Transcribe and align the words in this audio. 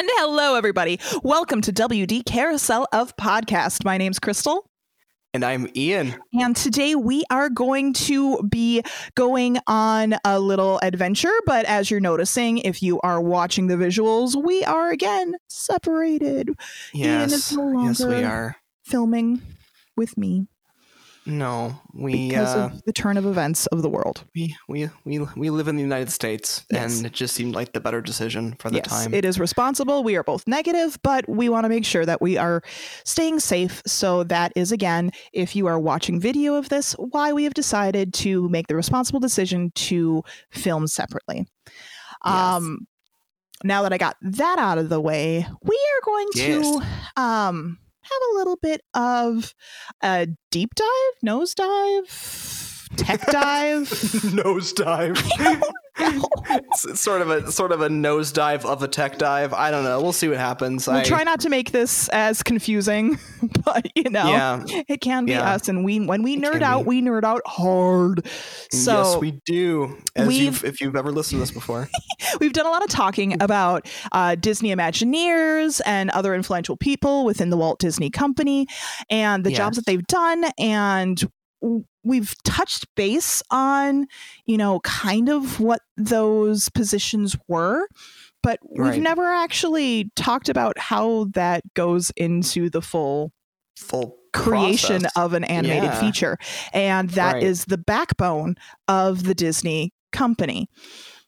And 0.00 0.08
hello, 0.14 0.54
everybody. 0.54 0.98
Welcome 1.22 1.60
to 1.60 1.74
WD 1.74 2.24
Carousel 2.24 2.86
of 2.90 3.14
Podcast. 3.18 3.84
My 3.84 3.98
name's 3.98 4.18
Crystal. 4.18 4.64
And 5.34 5.44
I'm 5.44 5.68
Ian. 5.76 6.14
And 6.32 6.56
today 6.56 6.94
we 6.94 7.22
are 7.30 7.50
going 7.50 7.92
to 7.92 8.42
be 8.48 8.82
going 9.14 9.58
on 9.66 10.14
a 10.24 10.40
little 10.40 10.80
adventure. 10.82 11.34
But 11.44 11.66
as 11.66 11.90
you're 11.90 12.00
noticing, 12.00 12.56
if 12.56 12.82
you 12.82 12.98
are 13.02 13.20
watching 13.20 13.66
the 13.66 13.74
visuals, 13.74 14.42
we 14.42 14.64
are 14.64 14.90
again 14.90 15.34
separated. 15.48 16.48
Ian 16.94 17.20
is 17.24 17.32
Yes. 17.32 17.52
no 17.52 17.84
yes, 17.84 18.02
we 18.02 18.24
are. 18.24 18.56
filming 18.82 19.42
with 19.98 20.16
me 20.16 20.46
No, 21.30 21.80
we 21.94 22.28
because 22.28 22.54
uh, 22.56 22.70
of 22.72 22.82
the 22.84 22.92
turn 22.92 23.16
of 23.16 23.24
events 23.24 23.66
of 23.66 23.82
the 23.82 23.88
world. 23.88 24.24
we 24.34 24.56
we 24.68 24.88
we 25.04 25.20
we 25.36 25.48
live 25.50 25.68
in 25.68 25.76
the 25.76 25.82
United 25.82 26.10
States, 26.10 26.66
Yes. 26.70 26.96
and 26.96 27.06
it 27.06 27.12
just 27.12 27.34
seemed 27.34 27.54
like 27.54 27.72
the 27.72 27.80
better 27.80 28.00
decision 28.00 28.56
for 28.58 28.68
the 28.68 28.76
yes, 28.78 28.86
time. 28.88 29.14
it 29.14 29.24
is 29.24 29.38
responsible. 29.38 30.02
We 30.02 30.16
are 30.16 30.24
both 30.24 30.46
negative, 30.48 30.98
but 31.02 31.28
we 31.28 31.48
want 31.48 31.64
to 31.64 31.68
make 31.68 31.84
sure 31.84 32.04
that 32.04 32.20
we 32.20 32.36
are 32.36 32.62
staying 33.04 33.38
safe. 33.40 33.80
So 33.86 34.24
that 34.24 34.52
is 34.56 34.72
again, 34.72 35.12
if 35.32 35.54
you 35.54 35.68
are 35.68 35.78
watching 35.78 36.20
video 36.20 36.54
of 36.56 36.68
this, 36.68 36.94
why 36.94 37.32
we 37.32 37.44
have 37.44 37.54
decided 37.54 38.12
to 38.14 38.48
make 38.48 38.66
the 38.66 38.74
responsible 38.76 39.20
decision 39.20 39.70
to 39.76 40.22
film 40.50 40.86
separately. 40.88 41.46
Yes. 41.66 41.74
Um 42.24 42.86
now 43.62 43.82
that 43.82 43.92
I 43.92 43.98
got 43.98 44.16
that 44.22 44.58
out 44.58 44.78
of 44.78 44.88
the 44.88 45.00
way, 45.00 45.46
we 45.62 45.76
are 45.76 46.04
going 46.04 46.28
to 46.34 46.82
um 47.16 47.78
have 48.10 48.22
a 48.32 48.38
little 48.38 48.56
bit 48.56 48.82
of 48.94 49.54
a 50.02 50.28
deep 50.50 50.74
dive, 50.74 51.14
nose 51.22 51.54
dive, 51.54 52.88
tech 52.96 53.26
dive. 53.30 53.88
nosedive. 53.88 55.16
it's, 55.98 56.28
it's 56.38 56.39
sort 56.94 57.22
of 57.22 57.30
a 57.30 57.52
sort 57.52 57.72
of 57.72 57.80
a 57.80 57.88
nosedive 57.88 58.64
of 58.64 58.82
a 58.82 58.88
tech 58.88 59.18
dive. 59.18 59.52
I 59.52 59.70
don't 59.70 59.84
know. 59.84 60.00
We'll 60.00 60.12
see 60.12 60.28
what 60.28 60.38
happens. 60.38 60.86
We'll 60.86 60.96
I, 60.96 61.02
try 61.04 61.22
not 61.24 61.40
to 61.40 61.48
make 61.48 61.72
this 61.72 62.08
as 62.10 62.42
confusing, 62.42 63.18
but 63.64 63.86
you 63.94 64.10
know, 64.10 64.28
Yeah. 64.28 64.64
it 64.88 65.00
can 65.00 65.24
be 65.24 65.32
Yeah. 65.32 65.52
us. 65.54 65.68
And 65.68 65.84
we, 65.84 66.00
when 66.00 66.22
we 66.22 66.36
nerd 66.36 66.62
out, 66.62 66.84
be. 66.84 66.88
we 66.88 67.02
nerd 67.02 67.24
out 67.24 67.42
hard. 67.46 68.26
So 68.72 68.98
yes, 69.02 69.16
we 69.20 69.40
do. 69.46 69.96
As 70.16 70.38
you've, 70.38 70.64
if 70.64 70.80
you've 70.80 70.96
ever 70.96 71.12
listened 71.12 71.38
to 71.38 71.40
this 71.40 71.50
before, 71.50 71.88
we've 72.40 72.52
done 72.52 72.66
a 72.66 72.70
lot 72.70 72.82
of 72.82 72.90
talking 72.90 73.40
about 73.42 73.88
uh, 74.12 74.34
Disney 74.34 74.74
Imagineers 74.74 75.80
and 75.86 76.10
other 76.10 76.34
influential 76.34 76.76
people 76.76 77.24
within 77.24 77.50
the 77.50 77.56
Walt 77.56 77.78
Disney 77.78 78.10
Company 78.10 78.66
and 79.08 79.44
the 79.44 79.50
jobs 79.52 79.76
that 79.76 79.86
they've 79.86 80.06
done. 80.06 80.44
And 80.58 81.22
we've 82.02 82.34
touched 82.44 82.86
base 82.94 83.42
on, 83.50 84.06
you 84.46 84.56
know, 84.56 84.80
kind 84.80 85.28
of 85.28 85.60
what 85.60 85.80
those 85.96 86.68
positions 86.70 87.36
were. 87.48 87.86
But 88.42 88.58
we've 88.74 88.96
never 88.98 89.26
actually 89.26 90.10
talked 90.16 90.48
about 90.48 90.78
how 90.78 91.24
that 91.34 91.62
goes 91.74 92.10
into 92.16 92.70
the 92.70 92.80
full 92.80 93.32
full 93.76 94.16
creation 94.32 95.02
process. 95.02 95.12
of 95.16 95.32
an 95.34 95.44
animated 95.44 95.84
Yeah. 95.84 96.00
feature. 96.00 96.38
And 96.72 97.10
that 97.10 97.42
is 97.42 97.60
Right. 97.60 97.68
the 97.68 97.78
backbone 97.78 98.54
of 98.88 99.24
the 99.24 99.34
Disney 99.34 99.92
company. 100.12 100.68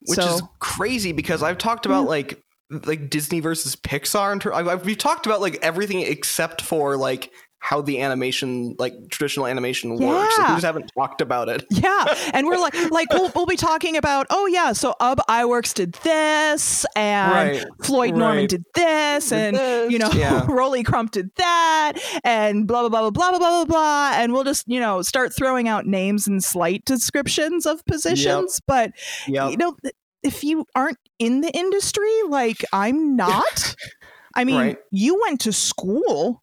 which 0.07 0.19
so, 0.19 0.35
is 0.35 0.43
crazy 0.59 1.13
because 1.13 1.43
I've 1.43 1.59
talked 1.59 1.87
about 1.87 2.07
like 2.09 2.43
like 2.87 3.11
Disney 3.11 3.39
versus 3.41 3.77
Pixar. 3.77 4.33
In 4.33 4.39
ter- 4.41 4.53
I've, 4.53 4.67
I've- 4.67 4.85
we've 4.85 4.97
talked 4.99 5.27
about 5.27 5.41
like 5.43 5.59
everything 5.63 6.01
except 6.01 6.63
for 6.63 6.97
like 6.97 7.31
how 7.63 7.81
the 7.81 8.01
animation 8.01 8.75
like 8.81 8.93
traditional 9.09 9.47
animation 9.47 9.97
yeah. 9.97 10.09
works 10.09 10.37
like, 10.37 10.49
we 10.49 10.55
just 10.55 10.65
haven't 10.65 10.91
talked 10.99 11.21
about 11.21 11.49
it 11.49 11.65
yeah 11.71 12.05
and 12.35 12.45
we're 12.49 12.59
like 12.59 12.75
like 12.91 13.09
we'll, 13.13 13.31
we'll 13.37 13.47
be 13.47 13.57
talking 13.57 13.97
about 13.97 14.27
oh 14.31 14.47
yeah 14.47 14.73
so 14.73 14.95
ub 14.99 15.21
iwerks 15.29 15.73
did 15.73 15.93
this 16.03 16.85
and 16.97 17.61
right. 17.61 17.67
floyd 17.85 18.17
norman 18.17 18.49
did 18.49 18.65
this 18.75 19.29
did 19.29 19.39
and 19.39 19.57
this. 19.57 19.93
you 19.93 19.99
know 19.99 20.11
yeah. 20.13 20.45
Rolly 20.49 20.83
crump 20.83 21.13
did 21.13 21.31
that 21.37 21.93
and 22.25 22.67
blah 22.67 22.89
blah 22.89 22.89
blah 22.89 23.11
blah 23.11 23.39
blah 23.39 23.39
blah 23.39 23.65
blah 23.65 24.13
and 24.17 24.33
we'll 24.33 24.45
just 24.45 24.67
you 24.67 24.81
know 24.81 25.01
start 25.01 25.33
throwing 25.35 25.69
out 25.69 25.87
names 25.87 26.27
and 26.27 26.43
slight 26.43 26.85
descriptions 26.85 27.65
of 27.65 27.85
positions 27.87 28.61
yep. 28.61 28.63
but 28.67 28.91
yep. 29.29 29.53
you 29.53 29.57
know 29.57 29.77
if 30.25 30.43
you 30.43 30.67
aren't 30.75 30.99
in 31.21 31.43
the 31.43 31.51
industry 31.57 32.23
like 32.29 32.65
i'm 32.73 33.15
not 33.15 33.77
i 34.35 34.43
mean 34.43 34.57
right. 34.57 34.79
you 34.91 35.21
went 35.23 35.41
to 35.41 35.53
school 35.53 36.42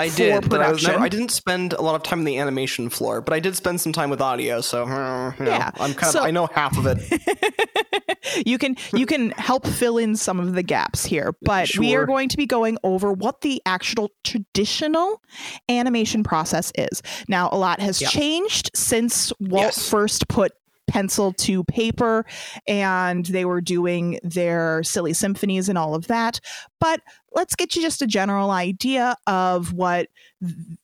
I 0.00 0.08
did, 0.10 0.48
but 0.48 0.60
I 0.60 0.70
was 0.70 0.86
never. 0.86 1.00
I 1.02 1.08
didn't 1.08 1.30
spend 1.30 1.72
a 1.72 1.80
lot 1.82 1.96
of 1.96 2.02
time 2.04 2.20
in 2.20 2.24
the 2.24 2.38
animation 2.38 2.88
floor, 2.88 3.20
but 3.20 3.34
I 3.34 3.40
did 3.40 3.56
spend 3.56 3.80
some 3.80 3.92
time 3.92 4.10
with 4.10 4.20
audio. 4.20 4.60
So 4.60 4.84
you 4.84 4.90
know, 4.90 5.34
Yeah, 5.40 5.70
I'm 5.74 5.92
kind 5.94 6.12
so- 6.12 6.20
of. 6.20 6.24
I 6.26 6.30
know 6.30 6.46
half 6.46 6.78
of 6.78 6.86
it. 6.86 8.46
you 8.46 8.58
can 8.58 8.76
you 8.94 9.06
can 9.06 9.30
help 9.32 9.66
fill 9.66 9.98
in 9.98 10.14
some 10.16 10.38
of 10.38 10.54
the 10.54 10.62
gaps 10.62 11.04
here, 11.04 11.34
but 11.42 11.70
we 11.78 11.96
are 11.96 12.06
going 12.06 12.28
to 12.28 12.36
be 12.36 12.46
going 12.46 12.78
over 12.84 13.12
what 13.12 13.40
the 13.40 13.60
actual 13.66 14.10
traditional 14.24 15.20
animation 15.68 16.22
process 16.22 16.70
is. 16.76 17.02
Now, 17.28 17.48
a 17.50 17.58
lot 17.58 17.80
has 17.80 18.00
Yeah. 18.00 18.08
changed 18.08 18.70
since 18.74 19.32
Walt 19.40 19.62
Yes. 19.64 19.88
first 19.90 20.28
put 20.28 20.52
pencil 20.88 21.32
to 21.34 21.62
paper 21.64 22.24
and 22.66 23.26
they 23.26 23.44
were 23.44 23.60
doing 23.60 24.18
their 24.22 24.82
silly 24.82 25.12
symphonies 25.12 25.68
and 25.68 25.78
all 25.78 25.94
of 25.94 26.08
that. 26.08 26.40
But 26.80 27.00
let's 27.32 27.54
get 27.54 27.76
you 27.76 27.82
just 27.82 28.02
a 28.02 28.06
general 28.06 28.50
idea 28.50 29.16
of 29.26 29.72
what 29.72 30.08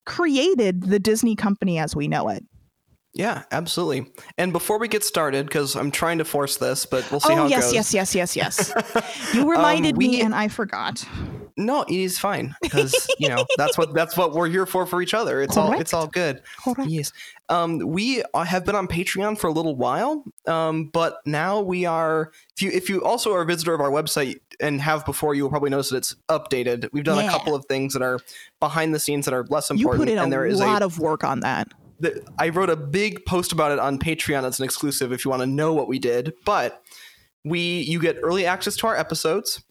created 0.06 0.84
the 0.84 0.98
Disney 0.98 1.34
company 1.34 1.78
as 1.78 1.97
we 1.97 2.06
know 2.06 2.28
it. 2.28 2.44
Yeah, 3.16 3.44
absolutely. 3.53 4.12
And 4.38 4.53
before 4.53 4.78
we 4.78 4.88
get 4.88 5.04
started, 5.04 5.47
because 5.47 5.76
I'm 5.76 5.92
trying 5.92 6.19
to 6.19 6.25
force 6.25 6.56
this, 6.56 6.84
but 6.84 7.09
we'll 7.10 7.21
see 7.21 7.32
how 7.32 7.44
oh 7.44 7.47
it 7.47 7.50
yes, 7.50 7.65
goes. 7.66 7.75
yes, 7.75 7.94
yes, 7.94 8.15
yes, 8.15 8.36
yes. 8.36 8.72
yes. 8.94 9.34
You 9.34 9.48
reminded 9.50 9.94
Um, 9.94 9.98
me 9.98 10.21
and 10.21 10.34
I 10.34 10.48
forgot. 10.48 11.04
No, 11.56 11.82
it 11.82 11.91
is 11.94 12.19
fine 12.19 12.54
because 12.62 13.06
you 13.19 13.28
know 13.28 13.44
that's 13.56 13.78
what 13.78 13.94
that's 13.94 14.16
what 14.16 14.32
we're 14.32 14.48
here 14.48 14.66
for 14.66 14.87
for 14.87 15.00
each 15.00 15.15
other. 15.15 15.41
It's 15.41 15.56
all 15.56 15.72
it's 15.72 15.92
all 15.94 16.06
good. 16.09 16.42
Correct. 16.65 16.91
Yes. 16.91 17.12
Um, 17.48 17.78
we 17.78 18.22
have 18.34 18.65
been 18.65 18.75
on 18.75 18.88
Patreon 18.88 19.38
for 19.38 19.47
a 19.47 19.53
little 19.53 19.76
while, 19.76 20.25
um, 20.47 20.87
but 20.92 21.19
now 21.26 21.60
we 21.60 21.84
are. 21.84 22.32
If 22.56 22.62
you 22.62 22.70
if 22.72 22.88
you 22.88 23.04
also 23.04 23.32
are 23.34 23.42
a 23.42 23.47
visitor 23.47 23.72
of 23.72 23.81
our 23.81 23.91
website 23.91 24.41
and 24.60 24.81
have 24.81 25.04
before, 25.04 25.34
you 25.37 25.44
will 25.44 25.50
probably 25.50 25.70
notice 25.70 25.91
that 25.91 25.98
it's 25.98 26.16
updated. 26.28 26.88
We've 26.92 27.04
done 27.04 27.19
Yeah. 27.19 27.28
a 27.28 27.31
couple 27.31 27.54
of 27.54 27.65
things 27.66 27.92
that 27.92 28.03
are 28.03 28.19
behind 28.60 28.92
the 28.94 28.98
scenes 28.98 29.25
that 29.26 29.34
are 29.34 29.44
less 29.48 29.71
You 29.71 29.76
important, 29.76 30.06
put 30.06 30.12
in 30.12 30.19
and 30.19 30.32
there 30.32 30.44
a 30.47 30.50
is 30.50 30.59
lot 30.59 30.82
a. 30.82 30.86
of 30.86 30.98
work 30.98 31.22
on 31.22 31.41
that. 31.41 31.69
The, 32.00 32.26
I 32.38 32.48
wrote 32.48 32.71
a 32.71 32.76
big 32.76 33.25
post 33.26 33.53
about 33.53 33.71
it 33.71 33.78
on 33.78 34.00
Patreon. 34.00 34.42
That's 34.42 34.59
an 34.59 34.65
exclusive 34.65 35.12
if 35.12 35.25
you 35.25 35.31
want 35.31 35.42
to 35.42 35.47
know 35.47 35.72
what 35.72 35.86
we 35.86 36.00
did. 36.00 36.32
But 36.44 36.82
we 37.44 37.60
you 37.82 38.00
get 38.00 38.16
early 38.22 38.44
access 38.47 38.75
to 38.78 38.88
our 38.88 38.97
episodes. 38.97 39.62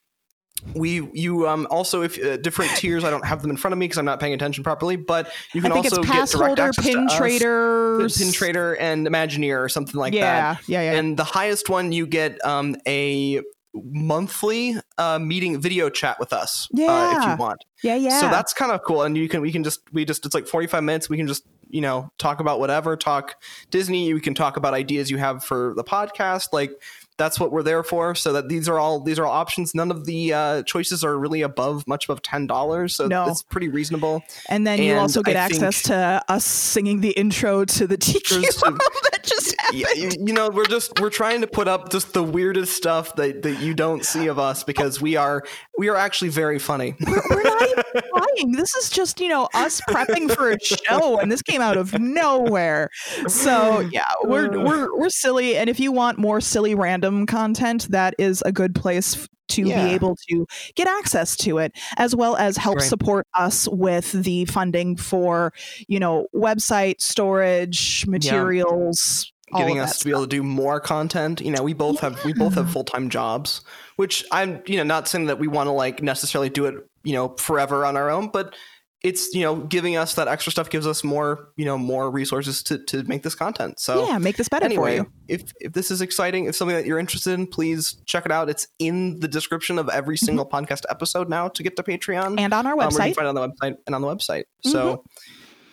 We 0.75 1.07
you 1.13 1.47
um 1.47 1.67
also 1.69 2.01
if 2.01 2.21
uh, 2.23 2.37
different 2.37 2.71
tiers 2.77 3.03
I 3.03 3.09
don't 3.09 3.25
have 3.25 3.41
them 3.41 3.51
in 3.51 3.57
front 3.57 3.73
of 3.73 3.77
me 3.77 3.85
because 3.85 3.97
I'm 3.99 4.05
not 4.05 4.19
paying 4.19 4.33
attention 4.33 4.63
properly. 4.63 4.95
But 4.95 5.31
you 5.53 5.61
can 5.61 5.71
also 5.71 6.01
get 6.01 6.29
direct 6.29 6.31
holder, 6.31 6.61
access 6.63 6.85
to 6.85 6.91
pin 6.91 7.07
us, 7.07 7.15
trader, 7.15 8.09
Pin 8.17 8.31
Trader 8.31 8.73
and 8.77 9.07
Imagineer 9.07 9.63
or 9.63 9.69
something 9.69 9.99
like 9.99 10.13
that. 10.13 10.19
yeah, 10.67 10.81
yeah, 10.81 10.91
yeah. 10.93 10.99
And 10.99 11.17
the 11.17 11.23
highest 11.23 11.69
one 11.69 11.91
you 11.91 12.07
get 12.07 12.43
um 12.45 12.75
a 12.87 13.41
monthly 13.75 14.75
uh 14.97 15.19
meeting 15.19 15.59
video 15.59 15.89
chat 15.89 16.19
with 16.19 16.31
us 16.33 16.67
uh, 16.73 17.17
if 17.17 17.25
you 17.27 17.35
want. 17.37 17.63
yeah, 17.83 17.95
yeah. 17.95 18.19
So 18.19 18.27
that's 18.29 18.53
kind 18.53 18.71
of 18.71 18.81
cool. 18.83 19.03
And 19.03 19.17
you 19.17 19.27
can, 19.27 19.41
we 19.41 19.51
can 19.51 19.63
just, 19.63 19.81
we 19.91 20.05
just, 20.05 20.25
it's 20.25 20.35
like 20.35 20.47
45 20.47 20.83
minutes. 20.83 21.09
We 21.09 21.17
can 21.17 21.27
just, 21.27 21.43
you 21.69 21.81
know, 21.81 22.11
talk 22.19 22.39
about 22.39 22.59
whatever, 22.59 22.95
talk 22.95 23.35
Disney. 23.71 24.13
We 24.13 24.21
can 24.21 24.35
talk 24.35 24.57
about 24.57 24.73
ideas 24.75 25.09
you 25.09 25.17
have 25.17 25.43
for 25.43 25.73
the 25.75 25.83
podcast. 25.83 26.49
Like 26.53 26.71
that's 27.17 27.39
what 27.39 27.51
we're 27.51 27.63
there 27.63 27.83
for. 27.83 28.15
So 28.15 28.33
that 28.33 28.49
these 28.49 28.67
are 28.69 28.79
all, 28.79 28.99
these 28.99 29.19
are 29.19 29.25
all 29.25 29.33
options. 29.33 29.73
None 29.75 29.91
of 29.91 30.05
the 30.05 30.33
uh, 30.33 30.63
choices 30.63 31.03
are 31.03 31.17
really 31.17 31.41
above, 31.41 31.87
much 31.87 32.05
above 32.05 32.21
$10. 32.21 32.91
So 32.91 33.07
No. 33.07 33.27
it's 33.29 33.43
pretty 33.43 33.69
reasonable. 33.69 34.23
and 34.49 34.65
then 34.65 34.81
you 34.81 34.95
also 34.95 35.21
get 35.21 35.35
I 35.35 35.39
access 35.39 35.81
to 35.83 36.23
us 36.27 36.45
singing 36.45 37.01
the 37.01 37.11
intro 37.11 37.65
to 37.65 37.87
the 37.87 37.97
TQ 37.97 38.41
that 39.11 39.19
just 39.23 39.55
happened. 39.59 39.79
Yeah, 39.79 40.15
you, 40.19 40.33
know, 40.33 40.49
we're 40.49 40.65
just, 40.65 40.99
we're 40.99 41.09
trying 41.09 41.41
to 41.41 41.47
put 41.47 41.67
up 41.67 41.89
just 41.91 42.13
the 42.13 42.23
weirdest 42.23 42.75
stuff 42.75 43.15
that, 43.15 43.41
that 43.43 43.61
you 43.61 43.73
don't 43.73 44.05
see 44.05 44.27
of 44.27 44.39
us 44.39 44.63
because 44.63 45.01
we 45.01 45.15
are, 45.15 45.43
we 45.77 45.89
are 45.89 45.95
actually 45.95 46.29
very 46.29 46.59
funny. 46.59 46.95
We're, 47.05 47.21
we're 47.29 47.43
not 47.43 47.69
even 47.69 47.83
trying. 47.93 48.51
This 48.53 48.75
is 48.75 48.89
just 48.89 49.19
you 49.19 49.27
know 49.27 49.47
us 49.53 49.81
prepping 49.89 50.33
for 50.35 50.51
a 50.51 50.59
show, 50.59 51.19
and 51.19 51.31
this 51.31 51.41
came 51.41 51.61
out 51.61 51.77
of 51.77 51.97
nowhere. 51.99 52.89
So 53.27 53.79
yeah, 53.79 54.11
we're 54.23 54.49
we're 54.63 54.97
we're 54.97 55.09
silly, 55.09 55.55
and 55.55 55.69
if 55.69 55.79
you 55.79 55.91
want 55.91 56.17
more 56.17 56.41
silly 56.41 56.75
random 56.75 57.02
content, 57.27 57.87
that 57.89 58.15
is 58.17 58.41
a 58.45 58.51
good 58.51 58.73
place 58.75 59.27
to 59.49 59.67
Yeah. 59.67 59.85
be 59.87 59.93
able 59.93 60.15
to 60.29 60.47
get 60.75 60.87
access 60.87 61.35
to 61.35 61.57
it, 61.57 61.73
as 61.97 62.15
well 62.15 62.35
as 62.37 62.55
help 62.57 62.77
Right. 62.77 62.87
support 62.89 63.27
us 63.33 63.67
with 63.67 64.11
the 64.13 64.45
funding 64.45 64.95
for 64.95 65.51
you 65.87 65.99
know 65.99 66.27
website 66.33 67.01
storage, 67.01 68.05
materials. 68.07 69.31
all 69.51 69.59
getting 69.59 69.79
us 69.79 69.99
to 69.99 70.05
be 70.05 70.11
able 70.11 70.21
to 70.21 70.27
do 70.27 70.41
more 70.41 70.79
content. 70.79 71.39
You 71.41 71.51
know, 71.51 71.61
we 71.61 71.73
both 71.73 71.99
have 71.99 72.23
we 72.25 72.33
both 72.33 72.55
have 72.55 72.71
full 72.71 72.83
time 72.85 73.09
jobs, 73.09 73.61
which 73.97 74.25
I'm 74.31 74.61
you 74.65 74.77
know 74.77 74.83
not 74.83 75.07
saying 75.07 75.25
that 75.27 75.37
we 75.39 75.47
want 75.47 75.67
to 75.67 75.71
like 75.71 76.01
necessarily 76.01 76.49
do 76.49 76.65
it 76.65 76.75
you 77.03 77.13
know 77.13 77.35
forever 77.37 77.85
on 77.85 77.95
our 77.97 78.09
own, 78.09 78.29
but 78.29 78.55
it's 79.03 79.33
you 79.35 79.41
know 79.41 79.57
giving 79.57 79.97
us 79.97 80.15
that 80.15 80.27
extra 80.29 80.51
stuff 80.51 80.69
gives 80.69 80.87
us 80.87 81.03
more 81.03 81.49
you 81.57 81.65
know 81.65 81.77
more 81.77 82.09
resources 82.09 82.63
to 82.63 82.77
to 82.85 83.03
make 83.03 83.21
this 83.23 83.35
content. 83.35 83.79
So 83.79 84.07
yeah, 84.07 84.17
make 84.17 84.37
this 84.37 84.47
better 84.49 84.65
anyway, 84.65 84.99
for 84.99 85.03
you. 85.03 85.11
if 85.27 85.53
if 85.59 85.73
this 85.73 85.91
is 85.91 86.01
exciting, 86.01 86.45
if 86.45 86.55
something 86.55 86.75
that 86.77 86.85
you're 86.85 86.99
interested 86.99 87.33
in, 87.33 87.47
please 87.47 88.01
check 88.05 88.25
it 88.25 88.31
out. 88.31 88.49
It's 88.49 88.67
in 88.79 89.19
the 89.19 89.27
description 89.27 89.77
of 89.77 89.89
every 89.89 90.17
single 90.17 90.45
podcast 90.49 90.83
episode 90.89 91.29
now 91.29 91.49
to 91.49 91.63
get 91.63 91.75
to 91.75 91.83
Patreon 91.83 92.23
Mm-hmm. 92.23 92.39
And 92.39 92.53
on 92.53 92.65
our 92.65 92.73
Um, 92.73 92.79
or 92.79 92.83
you 92.83 92.89
can 92.89 92.97
website. 93.11 93.15
find 93.15 93.25
it 93.27 93.29
on 93.29 93.35
the 93.35 93.47
website 93.49 93.75
and 93.85 93.95
on 93.95 94.01
the 94.01 94.07
website. 94.07 94.43
So 94.63 95.03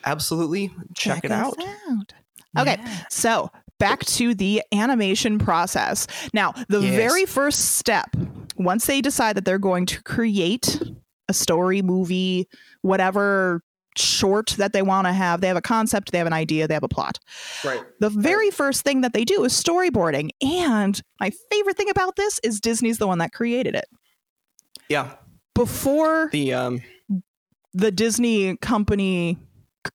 absolutely 0.03 0.71
check, 0.95 1.23
it 1.23 1.31
out. 1.31 1.55
out. 1.89 2.13
Okay, 2.59 2.77
so 3.09 3.49
back 3.79 4.01
to 4.05 4.35
the 4.35 4.61
animation 4.73 5.39
process. 5.39 6.05
Now, 6.33 6.53
the 6.67 6.81
Yes. 6.81 6.95
very 6.95 7.25
first 7.25 7.75
step, 7.75 8.09
once 8.57 8.85
they 8.87 8.99
decide 9.01 9.37
that 9.37 9.45
they're 9.45 9.57
going 9.57 9.85
to 9.87 10.01
create 10.03 10.81
a 11.31 11.33
story, 11.33 11.81
movie, 11.81 12.47
whatever 12.83 13.63
short 13.97 14.51
that 14.57 14.71
they 14.71 14.81
want 14.81 15.05
to 15.07 15.11
have, 15.13 15.41
they 15.41 15.47
have 15.47 15.57
a 15.57 15.61
concept, 15.61 16.11
they 16.11 16.17
have 16.19 16.27
an 16.27 16.31
idea, 16.33 16.67
they 16.67 16.73
have 16.75 16.83
a 16.83 16.87
plot. 16.87 17.17
Right. 17.65 17.81
The 17.99 18.09
very 18.09 18.51
first 18.51 18.83
thing 18.83 19.01
that 19.01 19.13
they 19.13 19.25
do 19.25 19.43
is 19.43 19.51
storyboarding. 19.53 20.29
And 20.41 21.01
my 21.19 21.31
favorite 21.51 21.75
thing 21.75 21.89
about 21.89 22.15
this 22.15 22.39
is 22.43 22.61
Disney's 22.61 22.99
the 22.99 23.07
one 23.07 23.17
that 23.17 23.33
created 23.33 23.75
it. 23.75 23.85
Yeah. 24.87 25.15
Before 25.55 26.29
The 26.31 26.53
um 26.53 26.81
the 27.73 27.91
Disney 27.91 28.55
company 28.57 29.37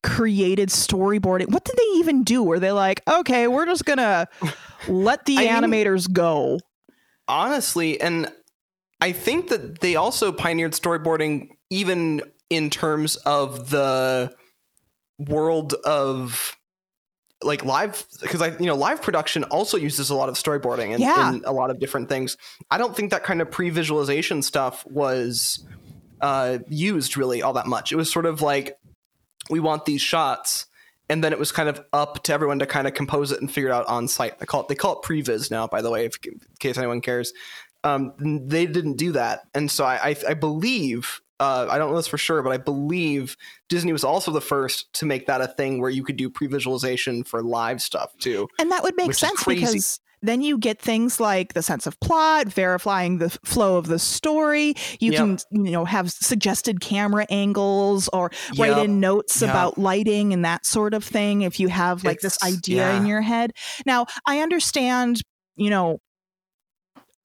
created 0.02 0.68
storyboarding. 0.70 1.50
What 1.50 1.64
did 1.64 1.76
they 1.76 1.98
even 1.98 2.24
do? 2.24 2.42
Were 2.42 2.58
they 2.58 2.72
like, 2.72 3.00
okay, 3.08 3.46
we're 3.48 3.66
just 3.66 3.84
gonna 3.86 4.28
let 4.88 5.24
the 5.24 5.38
I 5.38 5.60
mean- 5.60 5.70
animators 5.72 6.10
go? 6.12 6.58
honestly 7.28 8.00
and 8.00 8.30
i 9.00 9.12
think 9.12 9.48
that 9.48 9.80
they 9.80 9.96
also 9.96 10.32
pioneered 10.32 10.72
storyboarding 10.72 11.48
even 11.70 12.22
in 12.50 12.70
terms 12.70 13.16
of 13.16 13.70
the 13.70 14.32
world 15.18 15.74
of 15.84 16.56
like 17.42 17.64
live 17.64 18.04
because 18.22 18.40
i 18.40 18.48
you 18.58 18.66
know 18.66 18.74
live 18.74 19.02
production 19.02 19.44
also 19.44 19.76
uses 19.76 20.10
a 20.10 20.14
lot 20.14 20.28
of 20.28 20.36
storyboarding 20.36 20.92
and, 20.92 21.00
Yeah. 21.00 21.28
and 21.28 21.44
a 21.44 21.52
lot 21.52 21.70
of 21.70 21.78
different 21.78 22.08
things 22.08 22.36
i 22.70 22.78
don't 22.78 22.96
think 22.96 23.10
that 23.10 23.24
kind 23.24 23.42
of 23.42 23.50
pre-visualization 23.50 24.42
stuff 24.42 24.86
was 24.86 25.64
uh 26.20 26.58
used 26.68 27.16
really 27.16 27.42
all 27.42 27.52
that 27.54 27.66
much 27.66 27.92
it 27.92 27.96
was 27.96 28.10
sort 28.10 28.26
of 28.26 28.40
like 28.40 28.78
we 29.50 29.60
want 29.60 29.84
these 29.84 30.00
shots 30.00 30.66
and 31.08 31.22
then 31.22 31.32
it 31.32 31.38
was 31.38 31.52
kind 31.52 31.68
of 31.68 31.80
up 31.92 32.22
to 32.24 32.32
everyone 32.32 32.58
to 32.58 32.66
kind 32.66 32.86
of 32.86 32.94
compose 32.94 33.30
it 33.32 33.40
and 33.40 33.50
figure 33.50 33.70
it 33.70 33.72
out 33.72 33.86
on 33.86 34.08
site. 34.08 34.38
They 34.40 34.46
call 34.46 34.62
it 34.62 34.68
they 34.68 34.74
call 34.74 35.00
it 35.00 35.06
previs 35.06 35.50
now, 35.52 35.68
by 35.68 35.80
the 35.80 35.88
way, 35.90 36.06
if, 36.06 36.16
in 36.26 36.40
case 36.58 36.76
anyone 36.78 37.00
cares. 37.00 37.32
Um, 37.86 38.12
they 38.48 38.66
didn't 38.66 38.96
do 38.96 39.12
that, 39.12 39.42
and 39.54 39.70
so 39.70 39.84
I 39.84 40.10
I, 40.10 40.16
I 40.30 40.34
believe 40.34 41.20
uh, 41.38 41.66
I 41.70 41.76
don't 41.78 41.90
know 41.90 41.96
this 41.96 42.06
for 42.06 42.18
sure, 42.18 42.42
but 42.42 42.52
I 42.52 42.56
believe 42.56 43.36
Disney 43.68 43.92
was 43.92 44.04
also 44.04 44.30
the 44.32 44.40
first 44.40 44.92
to 44.94 45.06
make 45.06 45.26
that 45.26 45.40
a 45.42 45.46
thing 45.46 45.80
where 45.80 45.90
you 45.90 46.02
could 46.02 46.16
do 46.16 46.30
pre-visualization 46.30 47.24
for 47.24 47.42
live 47.42 47.82
stuff 47.82 48.16
too. 48.18 48.48
And 48.58 48.70
that 48.72 48.82
would 48.82 48.96
make 48.96 49.12
sense 49.12 49.44
because 49.44 50.00
then 50.22 50.40
you 50.40 50.56
get 50.56 50.80
things 50.80 51.20
like 51.20 51.52
the 51.52 51.62
sense 51.62 51.86
of 51.86 52.00
plot, 52.00 52.48
verifying 52.48 53.18
the 53.18 53.28
flow 53.44 53.76
of 53.76 53.86
the 53.86 53.98
story. 53.98 54.74
You 54.98 55.12
Yep. 55.12 55.18
can, 55.18 55.38
you 55.66 55.72
know, 55.72 55.84
have 55.84 56.10
suggested 56.10 56.80
camera 56.80 57.26
angles 57.28 58.08
or 58.14 58.30
write 58.58 58.78
in 58.78 58.98
notes 58.98 59.42
Yep. 59.42 59.50
about 59.50 59.76
lighting 59.78 60.32
and 60.32 60.42
that 60.46 60.64
sort 60.64 60.94
of 60.94 61.04
thing 61.04 61.42
if 61.42 61.60
you 61.60 61.68
have 61.68 62.02
like 62.02 62.20
this 62.20 62.36
It's- 62.36 62.50
idea 62.56 62.94
in 62.94 63.04
your 63.04 63.20
head. 63.20 63.52
Now, 63.84 64.06
I 64.26 64.40
understand, 64.40 65.20
you 65.56 65.68
know, 65.68 65.98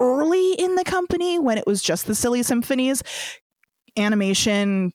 early 0.02 0.54
in 0.54 0.76
the 0.76 0.84
company 0.84 1.40
when 1.40 1.58
it 1.58 1.66
was 1.68 1.82
just 1.82 2.08
the 2.08 2.16
silly 2.16 2.44
symphonies, 2.44 3.04
animation 3.98 4.92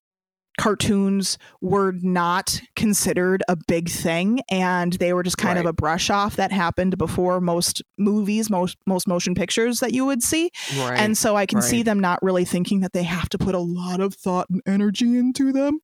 cartoons 0.59 1.39
were 1.61 1.93
not 2.03 2.61
considered 2.75 3.43
a 3.49 3.57
big 3.69 3.91
thing 3.91 4.41
and 4.51 4.95
they 4.95 5.13
were 5.13 5.23
just 5.23 5.39
kind 5.39 5.59
of 5.59 5.67
a 5.67 5.73
brush 5.73 6.09
off 6.11 6.37
that 6.37 6.51
happened 6.51 6.97
before 6.97 7.41
most 7.41 7.83
movies 7.99 8.49
most 8.49 8.77
most 8.87 9.07
motion 9.07 9.35
pictures 9.35 9.81
that 9.81 9.93
you 9.93 10.05
would 10.05 10.23
see. 10.23 10.51
Right. 10.79 10.99
and 10.99 11.17
so 11.17 11.37
i 11.37 11.47
can 11.47 11.61
see 11.63 11.83
them 11.83 12.01
not 12.01 12.23
really 12.23 12.45
thinking 12.45 12.81
that 12.81 12.93
they 12.93 13.03
have 13.03 13.29
to 13.31 13.39
put 13.39 13.55
a 13.55 13.59
lot 13.61 14.01
of 14.01 14.15
thought 14.15 14.49
and 14.51 14.63
energy 14.67 15.17
into 15.17 15.53
them 15.53 15.81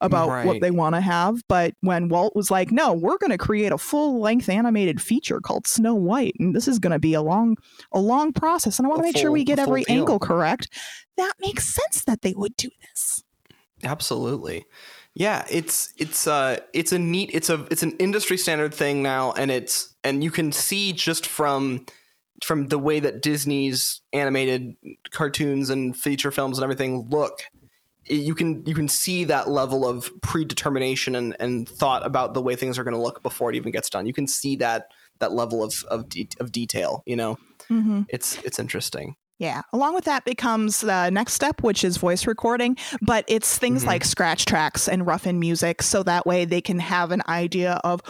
about 0.00 0.46
what 0.46 0.60
they 0.60 0.70
want 0.70 0.94
to 0.94 1.00
have. 1.00 1.42
But 1.48 1.74
when 1.80 2.08
walt 2.08 2.34
was 2.34 2.50
like 2.50 2.70
no 2.72 2.92
we're 2.92 3.18
going 3.18 3.30
to 3.30 3.38
create 3.38 3.72
a 3.72 3.78
full 3.78 4.20
length 4.20 4.48
animated 4.48 5.00
feature 5.00 5.40
called 5.40 5.66
snow 5.66 5.94
white 5.94 6.34
and 6.38 6.54
this 6.54 6.68
is 6.68 6.78
going 6.78 6.92
to 6.92 6.98
be 6.98 7.14
a 7.14 7.22
long 7.22 7.56
a 7.92 8.00
long 8.00 8.32
process 8.32 8.78
and 8.78 8.86
i 8.86 8.88
want 8.88 9.00
to 9.00 9.04
make 9.04 9.16
sure 9.16 9.30
we 9.30 9.44
get 9.44 9.58
every 9.58 9.84
deal. 9.84 9.98
angle 9.98 10.18
correct 10.18 10.68
that 11.16 11.34
makes 11.40 11.66
sense 11.66 12.04
that 12.04 12.22
they 12.22 12.34
would 12.34 12.56
do 12.56 12.68
this 12.80 13.22
Absolutely. 13.84 14.66
Yeah, 15.14 15.44
it's 15.48 15.92
it's 15.96 16.26
uh 16.26 16.58
it's 16.72 16.92
a 16.92 16.98
neat 16.98 17.30
it's 17.32 17.48
a 17.48 17.66
it's 17.70 17.82
an 17.82 17.92
industry 17.98 18.36
standard 18.36 18.74
thing 18.74 19.02
now 19.02 19.32
and 19.32 19.50
it's 19.50 19.94
and 20.02 20.24
you 20.24 20.30
can 20.30 20.50
see 20.50 20.92
just 20.92 21.26
from 21.26 21.86
from 22.42 22.66
the 22.66 22.78
way 22.78 22.98
that 22.98 23.22
Disney's 23.22 24.00
animated 24.12 24.74
cartoons 25.12 25.70
and 25.70 25.96
feature 25.96 26.32
films 26.32 26.58
and 26.58 26.64
everything 26.64 27.08
look 27.10 27.44
you 28.06 28.34
can 28.34 28.64
you 28.66 28.74
can 28.74 28.88
see 28.88 29.24
that 29.24 29.48
level 29.48 29.86
of 29.86 30.10
predetermination 30.20 31.14
and, 31.14 31.36
and 31.40 31.68
thought 31.68 32.04
about 32.04 32.34
the 32.34 32.42
way 32.42 32.54
things 32.56 32.78
are 32.78 32.84
going 32.84 32.94
to 32.94 33.00
look 33.00 33.22
before 33.22 33.50
it 33.50 33.56
even 33.56 33.72
gets 33.72 33.88
done. 33.88 34.06
You 34.06 34.12
can 34.12 34.26
see 34.26 34.56
that 34.56 34.88
that 35.20 35.32
level 35.32 35.62
of 35.62 35.84
of, 35.84 36.08
de- 36.08 36.28
of 36.40 36.52
detail. 36.52 37.02
You 37.06 37.16
know, 37.16 37.38
mm-hmm. 37.70 38.02
it's 38.08 38.38
it's 38.42 38.58
interesting. 38.58 39.16
Yeah. 39.38 39.62
Along 39.72 39.94
with 39.94 40.04
that 40.04 40.24
becomes 40.24 40.80
the 40.80 41.10
next 41.10 41.32
step, 41.34 41.62
which 41.62 41.82
is 41.84 41.96
voice 41.96 42.26
recording, 42.26 42.76
but 43.02 43.24
it's 43.26 43.58
things 43.58 43.82
Mhm. 43.82 43.88
like 43.88 44.04
scratch 44.04 44.44
tracks 44.44 44.88
and 44.88 45.06
rough 45.06 45.26
in 45.26 45.40
music. 45.40 45.82
So 45.82 46.02
that 46.04 46.24
way 46.26 46.44
they 46.44 46.60
can 46.60 46.78
have 46.78 47.10
an 47.10 47.20
idea 47.28 47.80
of, 47.82 48.00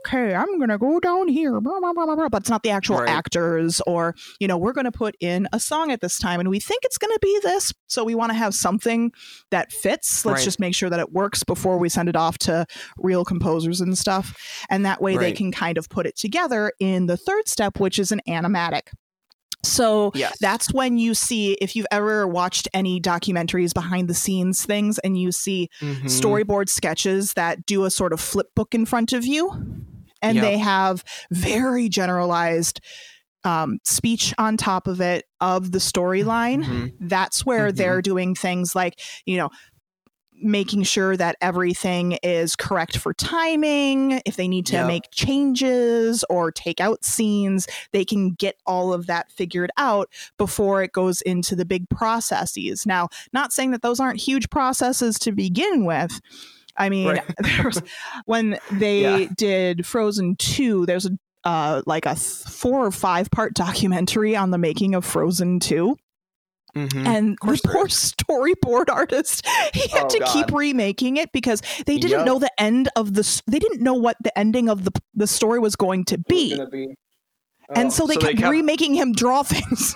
okay, 0.00 0.34
I'm 0.34 0.56
going 0.58 0.70
to 0.70 0.78
go 0.78 0.98
down 0.98 1.28
here, 1.28 1.60
blah, 1.60 1.78
blah, 1.78 1.92
blah, 1.92 2.06
blah, 2.06 2.16
blah, 2.16 2.28
but 2.28 2.42
it's 2.42 2.50
not 2.50 2.62
the 2.64 2.70
actual 2.70 2.98
Right. 2.98 3.08
actors 3.08 3.80
or, 3.86 4.14
you 4.40 4.48
know, 4.48 4.56
we're 4.56 4.72
going 4.72 4.86
to 4.86 4.92
put 4.92 5.14
in 5.20 5.46
a 5.52 5.60
song 5.60 5.92
at 5.92 6.00
this 6.00 6.18
time 6.18 6.40
and 6.40 6.48
we 6.48 6.58
think 6.58 6.84
it's 6.84 6.98
going 6.98 7.12
to 7.14 7.18
be 7.22 7.38
this. 7.42 7.72
So 7.86 8.02
we 8.02 8.14
want 8.16 8.30
to 8.32 8.34
have 8.38 8.52
something 8.54 9.12
that 9.50 9.70
fits. 9.72 10.24
Let's 10.24 10.38
Right. 10.40 10.44
just 10.44 10.58
make 10.58 10.74
sure 10.74 10.90
that 10.90 10.98
it 11.00 11.12
works 11.12 11.44
before 11.44 11.78
we 11.78 11.88
send 11.88 12.08
it 12.08 12.16
off 12.16 12.36
to 12.38 12.66
real 12.98 13.24
composers 13.24 13.80
and 13.80 13.96
stuff. 13.96 14.36
And 14.70 14.84
that 14.84 15.00
way 15.00 15.16
they 15.16 15.32
can 15.32 15.52
kind 15.52 15.78
of 15.78 15.88
put 15.88 16.06
it 16.06 16.16
together 16.16 16.72
in 16.80 17.06
the 17.06 17.16
third 17.16 17.48
step, 17.48 17.78
which 17.78 17.98
is 17.98 18.10
an 18.10 18.20
animatic. 18.26 18.88
So 19.64 20.12
Yes. 20.14 20.36
that's 20.40 20.72
when 20.72 20.98
you 20.98 21.14
see 21.14 21.52
if 21.54 21.74
you've 21.74 21.86
ever 21.90 22.26
watched 22.28 22.68
any 22.74 23.00
documentaries 23.00 23.74
behind 23.74 24.08
the 24.08 24.14
scenes 24.14 24.64
things 24.64 24.98
and 25.00 25.18
you 25.18 25.32
see 25.32 25.68
Mhm. 25.80 26.04
storyboard 26.04 26.68
sketches 26.68 27.32
that 27.34 27.66
do 27.66 27.84
a 27.84 27.90
sort 27.90 28.12
of 28.12 28.20
flip 28.20 28.48
book 28.54 28.74
in 28.74 28.86
front 28.86 29.12
of 29.12 29.24
you 29.26 29.50
and 30.22 30.36
Yep. 30.36 30.44
they 30.44 30.58
have 30.58 31.04
very 31.30 31.88
generalized 31.88 32.80
um, 33.46 33.78
speech 33.84 34.32
on 34.38 34.56
top 34.56 34.86
of 34.86 35.02
it 35.02 35.26
of 35.38 35.70
the 35.72 35.78
storyline 35.78 36.64
Mhm. 36.64 36.92
that's 37.00 37.44
where 37.44 37.68
Mhm. 37.70 37.76
they're 37.76 38.00
doing 38.00 38.34
things 38.34 38.74
like 38.74 38.98
you 39.26 39.36
know 39.36 39.50
making 40.42 40.82
sure 40.82 41.16
that 41.16 41.36
everything 41.40 42.12
is 42.22 42.56
correct 42.56 42.96
for 42.98 43.14
timing 43.14 44.20
if 44.26 44.36
they 44.36 44.48
need 44.48 44.66
to 44.66 44.74
Yep. 44.76 44.86
make 44.86 45.04
changes 45.12 46.24
or 46.28 46.50
take 46.50 46.80
out 46.80 47.04
scenes 47.04 47.66
they 47.92 48.04
can 48.04 48.30
get 48.32 48.56
all 48.66 48.92
of 48.92 49.06
that 49.06 49.30
figured 49.30 49.70
out 49.76 50.08
before 50.36 50.82
it 50.82 50.92
goes 50.92 51.20
into 51.22 51.54
the 51.56 51.64
big 51.64 51.88
processes 51.88 52.84
now 52.84 53.08
not 53.32 53.52
saying 53.52 53.70
that 53.70 53.82
those 53.82 54.00
aren't 54.00 54.20
huge 54.20 54.50
processes 54.50 55.18
to 55.20 55.32
begin 55.32 55.84
with 55.84 56.20
i 56.76 56.88
mean 56.88 57.08
Right. 57.08 57.22
there's 57.38 57.80
when 58.26 58.58
they 58.72 59.02
Yeah. 59.02 59.28
did 59.36 59.86
frozen 59.86 60.36
2 60.36 60.86
there's 60.86 61.06
a 61.06 61.10
uh, 61.46 61.82
like 61.84 62.06
a 62.06 62.16
four 62.16 62.86
or 62.86 62.90
five 62.90 63.30
part 63.30 63.52
documentary 63.52 64.34
on 64.34 64.50
the 64.50 64.56
making 64.56 64.94
of 64.94 65.04
Frozen 65.04 65.60
2 65.60 65.94
Mhm. 66.74 67.06
and 67.06 67.32
the 67.32 67.36
course 67.36 67.60
there 67.62 67.72
poor 67.72 67.86
storyboard 67.86 68.90
artist 68.90 69.46
he 69.72 69.88
had 69.88 70.04
Oh, 70.04 70.08
to 70.08 70.24
keep 70.32 70.52
remaking 70.52 71.16
it 71.16 71.30
because 71.32 71.62
they 71.86 71.96
didn't 71.98 72.18
Yep. 72.18 72.26
know 72.26 72.38
the 72.38 72.50
end 72.60 72.88
of 72.96 73.14
the 73.14 73.42
they 73.46 73.58
didn't 73.58 73.80
know 73.80 73.94
what 73.94 74.16
the 74.22 74.36
ending 74.38 74.68
of 74.68 74.84
the 74.84 74.92
the 75.14 75.26
story 75.26 75.58
was 75.60 75.76
going 75.76 76.04
to 76.06 76.18
be 76.18 76.52
and 77.74 77.86
Oh, 77.86 77.90
so 77.90 78.06
they 78.06 78.16
kept 78.16 78.42
remaking 78.42 78.94
him 78.94 79.12
draw 79.12 79.42
things 79.42 79.94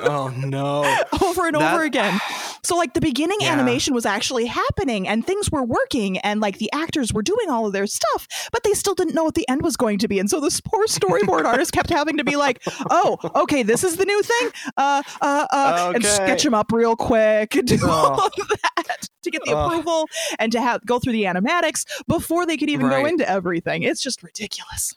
Oh 0.00 0.28
no. 0.28 0.82
over 1.22 1.46
and 1.46 1.56
That- 1.56 1.74
over 1.74 1.84
again 1.84 2.18
so 2.64 2.76
like 2.76 2.94
the 2.94 3.00
beginning 3.00 3.38
Yeah. 3.40 3.52
animation 3.52 3.94
was 3.94 4.06
actually 4.06 4.46
happening 4.46 5.06
and 5.06 5.26
things 5.26 5.50
were 5.50 5.62
working 5.62 6.18
and 6.18 6.40
like 6.40 6.58
the 6.58 6.70
actors 6.72 7.12
were 7.12 7.22
doing 7.22 7.48
all 7.50 7.66
of 7.66 7.72
their 7.72 7.86
stuff 7.86 8.26
but 8.52 8.62
they 8.64 8.72
still 8.72 8.94
didn't 8.94 9.14
know 9.14 9.24
what 9.24 9.34
the 9.34 9.48
end 9.48 9.62
was 9.62 9.76
going 9.76 9.98
to 9.98 10.08
be 10.08 10.18
and 10.18 10.28
so 10.30 10.40
this 10.40 10.60
poor 10.64 10.86
storyboard 10.86 11.44
artist 11.44 11.72
kept 11.72 11.90
having 11.90 12.16
to 12.16 12.24
be 12.24 12.36
like 12.36 12.62
oh 12.90 13.18
okay 13.36 13.62
this 13.62 13.84
is 13.84 13.96
the 13.96 14.04
new 14.04 14.22
thing 14.22 14.50
uh 14.76 15.02
uh 15.20 15.46
uh 15.52 15.92
and 15.94 16.04
sketch 16.04 16.42
them 16.42 16.54
up 16.54 16.72
real 16.72 16.96
quick 16.96 17.54
and 17.54 17.68
do 17.68 17.78
all 17.88 18.20
Oh. 18.20 18.30
of 18.40 18.48
that 18.48 19.08
to 19.22 19.30
get 19.30 19.42
the 19.44 19.52
Ugh. 19.54 19.66
approval 19.70 20.08
and 20.38 20.50
to 20.52 20.60
have 20.60 20.84
go 20.86 20.98
through 20.98 21.12
the 21.12 21.24
animatics 21.24 21.84
before 22.08 22.46
they 22.46 22.56
could 22.56 22.68
even 22.70 22.88
go 22.88 23.04
into 23.06 23.28
everything 23.28 23.82
it's 23.82 24.02
just 24.02 24.22
ridiculous 24.22 24.94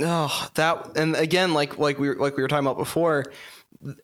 Oh, 0.00 0.48
that 0.54 0.96
and 0.96 1.14
again, 1.14 1.52
like 1.52 1.76
like 1.78 1.98
we 1.98 2.08
were 2.08 2.16
like 2.16 2.34
we 2.34 2.42
were 2.42 2.48
talking 2.48 2.64
about 2.66 2.78
before, 2.78 3.26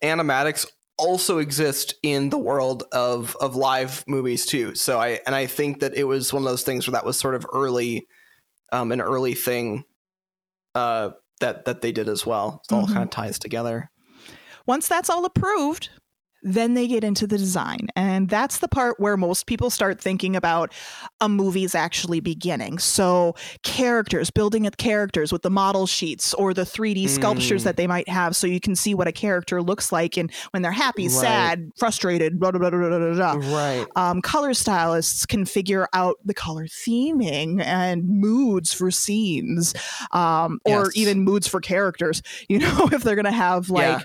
animatics 0.03 0.67
also 0.99 1.39
exist 1.39 1.95
in 2.03 2.29
the 2.29 2.37
world 2.37 2.83
of 2.91 3.35
of 3.41 3.55
live 3.55 4.03
movies 4.07 4.45
too. 4.45 4.75
So 4.75 4.99
I 4.99 5.19
and 5.25 5.33
I 5.35 5.45
think 5.47 5.79
that 5.79 5.95
it 5.95 6.03
was 6.03 6.31
one 6.33 6.43
of 6.43 6.49
those 6.49 6.63
things 6.63 6.85
where 6.87 6.93
that 6.93 7.05
was 7.05 7.17
sort 7.17 7.35
of 7.35 7.45
early, 7.53 8.07
um, 8.71 8.91
an 8.91 9.01
early 9.01 9.33
thing, 9.33 9.83
uh, 10.75 11.11
that 11.39 11.65
that 11.65 11.81
they 11.81 11.91
did 11.91 12.07
as 12.09 12.25
well. 12.25 12.61
It 12.69 12.73
all 12.73 12.85
Mhm. 12.85 12.93
kind 12.93 13.03
of 13.03 13.09
ties 13.09 13.39
together. 13.39 13.89
Once 14.65 14.87
that's 14.87 15.09
all 15.09 15.25
approved, 15.25 15.89
then 16.43 16.73
they 16.73 16.87
get 16.87 17.03
into 17.03 17.27
the 17.27 17.37
design. 17.37 17.87
And 17.95 18.29
that's 18.29 18.59
the 18.59 18.67
part 18.67 18.99
where 18.99 19.17
most 19.17 19.45
people 19.45 19.69
start 19.69 19.99
thinking 20.01 20.35
about 20.35 20.73
a 21.21 21.27
movie's 21.29 21.75
actually 21.75 22.19
beginning. 22.19 22.79
So, 22.79 23.35
characters, 23.63 24.29
building 24.31 24.65
up 24.65 24.77
characters 24.77 25.31
with 25.31 25.41
the 25.41 25.49
model 25.49 25.85
sheets 25.87 26.33
or 26.33 26.53
the 26.53 26.65
3D 26.65 27.07
sculptures 27.07 27.61
Mm. 27.61 27.65
that 27.65 27.77
they 27.77 27.87
might 27.87 28.07
have 28.09 28.35
so 28.35 28.47
you 28.47 28.59
can 28.59 28.75
see 28.75 28.93
what 28.93 29.07
a 29.07 29.11
character 29.11 29.61
looks 29.61 29.91
like 29.91 30.17
and 30.17 30.31
when 30.51 30.61
they're 30.61 30.71
happy, 30.71 31.03
Right. 31.07 31.11
sad, 31.11 31.71
frustrated, 31.77 32.39
blah, 32.39 32.51
blah, 32.51 32.59
blah, 32.59 32.69
blah, 32.69 32.89
blah, 32.89 32.99
blah, 33.13 33.35
blah. 33.37 33.55
Right. 33.57 33.85
Um, 33.95 34.21
color 34.21 34.53
stylists 34.53 35.25
can 35.25 35.45
figure 35.45 35.87
out 35.93 36.15
the 36.23 36.33
color 36.33 36.65
theming 36.67 37.61
and 37.63 38.03
moods 38.07 38.73
for 38.73 38.91
scenes, 38.91 39.73
um, 40.11 40.59
or 40.65 40.85
Yes. 40.85 40.91
even 40.97 41.21
moods 41.23 41.47
for 41.47 41.59
characters. 41.59 42.21
You 42.49 42.59
know, 42.59 42.89
if 42.91 43.03
they're 43.03 43.15
going 43.15 43.25
to 43.25 43.31
have 43.31 43.69
like 43.69 43.99
Yeah. 43.99 44.01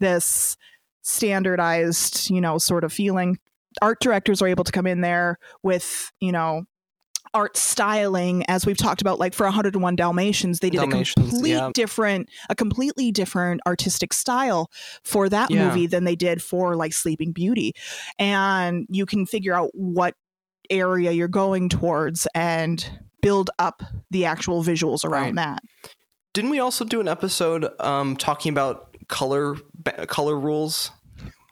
this 0.00 0.56
standardized, 1.04 2.30
you 2.30 2.40
know, 2.40 2.58
sort 2.58 2.82
of 2.82 2.92
feeling. 2.92 3.38
Art 3.80 4.00
directors 4.00 4.42
are 4.42 4.48
able 4.48 4.64
to 4.64 4.72
come 4.72 4.86
in 4.86 5.00
there 5.00 5.38
with, 5.62 6.10
you 6.20 6.32
know, 6.32 6.64
art 7.32 7.56
styling 7.56 8.44
as 8.46 8.64
we've 8.64 8.76
talked 8.76 9.00
about 9.00 9.18
like 9.18 9.34
for 9.34 9.44
101 9.44 9.96
dalmatians 9.96 10.60
they 10.60 10.70
did 10.70 10.78
Dalmatians, 10.78 11.26
a 11.26 11.30
complete 11.30 11.50
yeah. 11.50 11.70
different 11.74 12.28
a 12.48 12.54
completely 12.54 13.10
different 13.10 13.60
artistic 13.66 14.12
style 14.12 14.70
for 15.02 15.28
that 15.28 15.50
Yeah. 15.50 15.66
movie 15.66 15.88
than 15.88 16.04
they 16.04 16.14
did 16.14 16.40
for 16.40 16.76
like 16.76 16.92
sleeping 16.92 17.32
beauty 17.32 17.72
and 18.20 18.86
you 18.88 19.04
can 19.04 19.26
figure 19.26 19.52
out 19.52 19.70
what 19.72 20.14
area 20.70 21.10
you're 21.10 21.26
going 21.26 21.68
towards 21.68 22.28
and 22.36 22.88
build 23.20 23.50
up 23.58 23.82
the 24.12 24.26
actual 24.26 24.62
visuals 24.62 25.04
around 25.04 25.34
that 25.34 25.60
Didn't 26.34 26.50
we 26.50 26.60
also 26.60 26.84
do 26.84 27.00
an 27.00 27.08
episode 27.08 27.66
um, 27.80 28.16
talking 28.16 28.50
about 28.50 28.93
color 29.08 29.56
color 30.08 30.38
rules? 30.38 30.90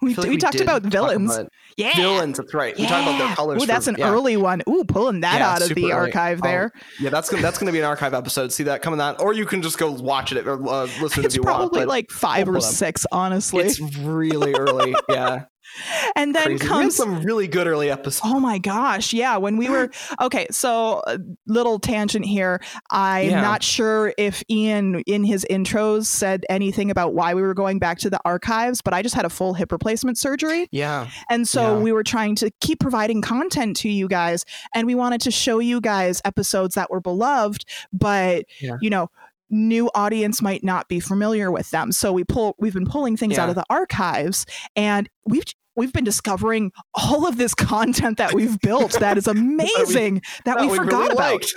we, 0.01 0.15
like 0.17 0.29
we 0.29 0.37
talked 0.37 0.55
did 0.55 0.63
about 0.63 0.83
talk 0.83 0.91
villains 0.93 1.37
about- 1.37 1.53
yeah 1.77 1.95
Villains, 1.95 2.37
that's 2.37 2.53
right. 2.53 2.77
We 2.77 2.87
talked 2.87 3.07
about 3.07 3.19
their 3.19 3.35
colors. 3.37 3.63
Ooh, 3.63 3.67
that's 3.67 3.85
for- 3.85 3.91
an 3.93 3.97
yeah. 4.01 4.11
early 4.11 4.37
one. 4.37 4.61
Ooh, 4.69 4.83
pulling 4.85 5.21
that 5.21 5.39
Yeah, 5.39 5.51
out 5.53 5.63
of 5.63 5.75
the 5.75 5.93
archive 5.93 6.41
Oh, 6.43 6.47
there. 6.47 6.73
Yeah, 7.01 7.11
that's 7.11 7.31
gonna 7.31 7.41
that's 7.43 7.57
gonna 7.59 7.71
be 7.73 7.79
an 7.79 7.85
archive 7.85 8.13
episode. 8.13 8.53
See 8.53 8.65
that 8.65 8.83
coming 8.83 9.01
out, 9.01 9.21
or 9.21 9.33
you 9.33 9.47
can 9.47 9.63
just 9.63 9.79
go 9.79 9.91
watch 9.93 10.33
it 10.33 10.47
or 10.47 10.55
uh, 10.69 10.89
listen 11.01 11.25
It's 11.25 11.35
if 11.35 11.37
you 11.37 11.43
want. 11.45 11.57
probably 11.73 11.85
like 11.85 12.11
five 12.11 12.49
or 12.49 12.61
six, 12.61 13.07
honestly. 13.13 13.65
It's 13.65 13.79
really 13.81 14.55
early. 14.55 14.95
Yeah, 15.09 15.45
and 16.17 16.35
then 16.35 16.45
crazy. 16.59 16.67
Comes 16.67 16.97
some 16.97 17.23
really 17.23 17.49
good 17.49 17.67
early 17.67 17.91
episodes. 17.91 18.21
Oh 18.25 18.41
my 18.41 18.59
gosh. 18.59 19.13
Yeah. 19.13 19.37
When 19.37 19.57
we 19.57 19.69
were, 19.69 19.91
okay. 20.21 20.47
So, 20.51 21.03
a 21.07 21.19
little 21.47 21.79
tangent 21.79 22.25
here. 22.25 22.61
I'm 22.91 23.31
Yeah. 23.31 23.41
not 23.41 23.63
sure 23.63 24.13
if 24.19 24.43
Ian 24.51 25.01
in 25.07 25.25
his 25.25 25.47
intros 25.51 26.07
said 26.07 26.45
anything 26.49 26.91
about 26.91 27.15
why 27.15 27.35
we 27.35 27.43
were 27.43 27.55
going 27.55 27.79
back 27.79 27.99
to 28.01 28.11
the 28.11 28.21
archives, 28.25 28.81
but 28.83 28.93
I 28.95 29.03
just 29.03 29.15
had 29.15 29.25
a 29.25 29.31
full 29.31 29.55
hip 29.55 29.73
replacement 29.73 30.19
surgery. 30.19 30.69
Yeah, 30.73 31.09
And 31.31 31.49
so 31.49 31.77
Yeah. 31.77 31.83
we 31.83 31.93
were 31.93 32.05
trying 32.05 32.35
to 32.37 32.51
keep 32.61 32.81
providing 32.81 33.23
content 33.23 33.77
to 33.79 33.89
you 33.89 34.09
guys. 34.09 34.45
And 34.75 34.87
we 34.87 34.95
wanted 34.95 35.21
to 35.23 35.31
show 35.31 35.59
you 35.59 35.81
guys 35.81 36.21
episodes 36.25 36.75
that 36.75 36.91
were 36.91 37.01
beloved, 37.01 37.65
but, 37.93 38.45
Yeah. 38.61 38.77
you 38.81 38.91
know, 38.91 39.09
new 39.51 39.91
audience 39.95 40.41
might 40.41 40.65
not 40.65 40.89
be 40.89 40.99
familiar 40.99 41.51
with 41.53 41.71
them. 41.71 41.93
So 41.93 42.11
we 42.13 42.25
pull 42.25 42.55
we've 42.59 42.73
been 42.73 42.87
pulling 42.87 43.19
things 43.19 43.37
out 43.37 43.51
of 43.51 43.55
the 43.55 43.65
archives 43.69 44.47
and 44.77 45.11
we've 45.27 45.45
we've 45.77 45.93
been 45.93 46.05
discovering 46.05 46.73
all 46.95 47.27
of 47.27 47.37
this 47.37 47.55
content 47.55 48.19
that 48.19 48.33
we've 48.35 48.59
built 48.61 48.93
that 49.01 49.17
is 49.19 49.27
amazing 49.27 50.23
that, 50.45 50.61
we, 50.61 50.69
That 50.69 50.77
forgot 50.77 50.99
really 51.01 51.13
about. 51.13 51.33
liked. 51.33 51.55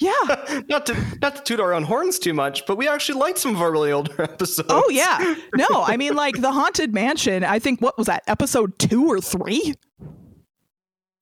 Yeah. 0.00 0.62
not 0.68 0.86
to 0.86 0.96
not 1.20 1.36
to 1.36 1.42
toot 1.42 1.58
our 1.60 1.74
own 1.74 1.82
horns 1.82 2.18
too 2.20 2.32
much, 2.32 2.64
but 2.66 2.76
we 2.76 2.86
actually 2.88 3.18
liked 3.18 3.38
some 3.38 3.56
of 3.56 3.60
our 3.60 3.72
really 3.72 3.90
older 3.90 4.22
episodes. 4.22 4.68
Oh 4.70 4.88
yeah. 4.90 5.34
No, 5.54 5.66
I 5.84 5.96
mean 5.96 6.14
like 6.14 6.40
the 6.40 6.52
haunted 6.52 6.94
mansion, 6.94 7.42
I 7.42 7.58
think 7.58 7.80
what 7.82 7.98
was 7.98 8.06
that? 8.06 8.22
Episode 8.28 8.78
2 8.78 9.06
or 9.08 9.20
3? 9.20 9.74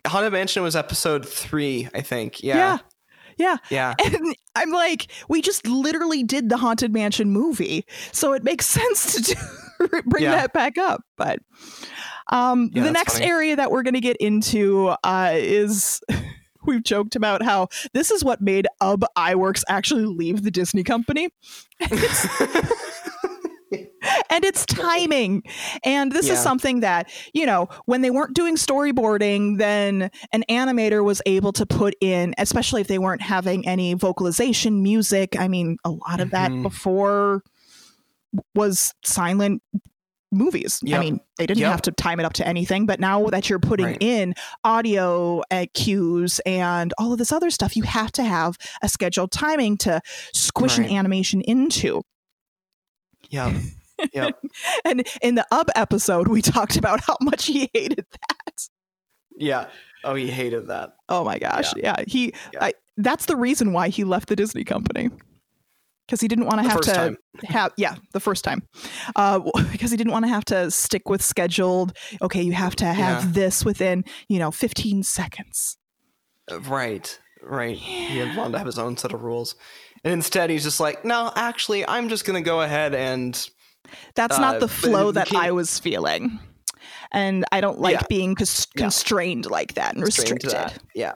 Haunted 0.07 0.33
Mansion 0.33 0.63
was 0.63 0.77
episode 0.77 1.27
three, 1.29 1.89
I 1.93 2.01
think. 2.01 2.41
Yeah. 2.43 2.79
Yeah, 3.39 3.57
Yeah. 3.71 3.95
yeah. 3.99 4.07
And 4.15 4.37
I'm 4.55 4.71
like, 4.71 5.11
we 5.29 5.43
just 5.43 5.67
literally 5.67 6.23
did 6.23 6.49
the 6.49 6.57
Haunted 6.59 6.93
Mansion 6.93 7.31
movie. 7.31 7.85
So 8.13 8.33
it 8.33 8.45
makes 8.45 8.67
sense 8.67 9.15
to 9.15 9.35
do, 9.35 9.89
bring 10.07 10.23
Yeah. 10.23 10.33
that 10.37 10.53
back 10.53 10.79
up. 10.79 11.03
But 11.17 11.41
um, 12.29 12.71
Yeah, 12.73 12.83
the 12.85 12.91
next 12.91 13.15
funny. 13.15 13.27
area 13.27 13.57
that 13.57 13.71
we're 13.71 13.83
going 13.83 13.95
to 13.95 14.01
get 14.01 14.17
into 14.19 14.95
uh, 15.05 15.31
is 15.35 16.01
we've 16.67 16.83
joked 16.83 17.15
about 17.17 17.43
how 17.43 17.69
this 17.93 18.11
is 18.11 18.25
what 18.25 18.41
made 18.41 18.67
Ub 18.81 19.05
Iwerks 19.17 19.63
actually 19.69 20.05
leave 20.07 20.43
the 20.43 20.51
Disney 20.51 20.83
company. 20.83 21.29
and 24.31 24.45
it's 24.45 24.65
timing. 24.67 25.43
And 25.85 26.13
this 26.13 26.27
Yeah. 26.27 26.35
is 26.35 26.41
something 26.41 26.81
that, 26.81 27.11
you 27.35 27.45
know, 27.47 27.69
when 27.87 28.03
they 28.03 28.11
weren't 28.11 28.35
doing 28.35 28.57
storyboarding, 28.57 29.59
then 29.59 30.11
an 30.33 30.45
animator 30.49 31.05
was 31.05 31.21
able 31.27 31.53
to 31.55 31.67
put 31.67 31.95
in, 32.01 32.35
especially 32.39 32.81
if 32.81 32.87
they 32.89 32.99
weren't 32.99 33.23
having 33.23 33.67
any 33.67 33.95
vocalization, 33.95 34.83
music. 34.83 35.39
I 35.39 35.49
mean, 35.49 35.77
a 35.85 35.91
lot 35.91 36.21
of 36.21 36.31
that 36.31 36.51
Mhm. 36.51 36.63
before 36.63 37.43
was 38.55 38.95
silent 39.05 39.63
movies. 40.33 40.81
I 40.93 40.99
mean, 40.99 41.21
they 41.39 41.47
didn't 41.47 41.61
Yep. 41.61 41.71
have 41.71 41.83
to 41.83 41.93
time 41.93 42.19
it 42.21 42.27
up 42.27 42.33
to 42.35 42.47
anything, 42.47 42.85
but 42.87 42.99
now 43.01 43.27
that 43.27 43.49
you're 43.49 43.59
putting 43.61 43.87
Right. 43.87 43.99
in 44.01 44.35
audio 44.65 45.43
uh, 45.51 45.67
cues 45.75 46.41
and 46.45 46.93
all 46.99 47.13
of 47.13 47.19
this 47.19 47.33
other 47.33 47.51
stuff, 47.51 47.77
you 47.77 47.85
have 47.85 48.11
to 48.13 48.25
have 48.25 48.57
a 48.83 48.89
scheduled 48.89 49.31
timing 49.33 49.77
to 49.79 50.01
squish 50.35 50.79
Right. 50.79 50.91
an 50.91 50.97
animation 50.97 51.41
into. 51.43 52.03
yeah, 53.31 53.59
yeah. 54.13 54.31
And 54.85 55.07
in 55.23 55.35
the 55.37 55.47
Ub 55.51 55.69
episode, 55.75 56.29
we 56.29 56.43
talked 56.43 56.77
about 56.77 57.01
how 57.01 57.17
much 57.21 57.47
he 57.47 57.71
hated 57.73 58.07
that. 58.11 58.69
Yeah. 59.37 59.67
Oh, 60.05 60.15
he 60.15 60.29
hated 60.31 60.69
that. 60.69 60.97
Oh 61.09 61.25
my 61.25 61.39
gosh. 61.39 61.73
Yeah. 61.77 61.97
He, 62.07 62.33
Yeah. 62.53 62.65
I, 62.67 62.73
that's 62.97 63.27
the 63.27 63.37
reason 63.37 63.73
why 63.73 63.89
he 63.89 64.05
left 64.05 64.29
the 64.29 64.37
Disney 64.37 64.65
company. 64.65 65.11
Because 66.07 66.21
he 66.21 66.29
didn't 66.29 66.47
want 66.47 66.63
to 66.63 66.69
have 66.69 66.81
to 66.83 67.17
have, 67.49 67.73
yeah, 67.77 67.97
the 68.13 68.21
first 68.21 68.45
time. 68.45 68.63
Uh, 69.17 69.41
because 69.73 69.91
he 69.91 69.97
didn't 69.97 70.13
want 70.13 70.25
to 70.25 70.29
have 70.29 70.45
to 70.47 70.71
stick 70.71 71.09
with 71.09 71.21
scheduled, 71.21 71.97
okay, 72.23 72.41
you 72.43 72.53
have 72.53 72.77
to 72.77 72.85
have 72.85 73.25
Yeah. 73.25 73.31
this 73.33 73.65
within, 73.65 74.05
you 74.29 74.39
know, 74.39 74.51
15 74.53 75.03
seconds. 75.03 75.77
Uh, 76.51 76.61
Right. 76.61 77.19
Right. 77.43 77.77
He 77.77 78.21
wanted 78.37 78.53
to 78.53 78.59
have 78.59 78.67
his 78.67 78.79
own 78.79 78.97
set 78.97 79.13
of 79.13 79.23
rules. 79.23 79.57
And 80.05 80.13
instead 80.13 80.49
he's 80.51 80.63
just 80.63 80.79
like, 80.79 81.05
no, 81.05 81.33
actually, 81.35 81.87
I'm 81.89 82.09
just 82.09 82.25
gonna 82.25 82.41
go 82.41 82.61
ahead 82.63 82.95
and 82.95 83.35
That's 84.15 84.37
Uh, 84.39 84.41
not 84.41 84.61
the 84.61 84.69
flow 84.69 85.11
that 85.13 85.35
I 85.35 85.51
was 85.53 85.79
feeling. 85.81 86.39
And 87.13 87.45
I 87.53 87.61
don't 87.61 87.81
like 87.81 87.95
Yeah. 88.01 88.07
being 88.09 88.35
cons- 88.37 88.67
Yeah. 88.75 88.83
constrained 88.83 89.47
like 89.47 89.75
that 89.75 89.95
and 89.95 90.05
restricted. 90.05 90.51
that. 90.53 90.79
Yeah. 90.95 91.13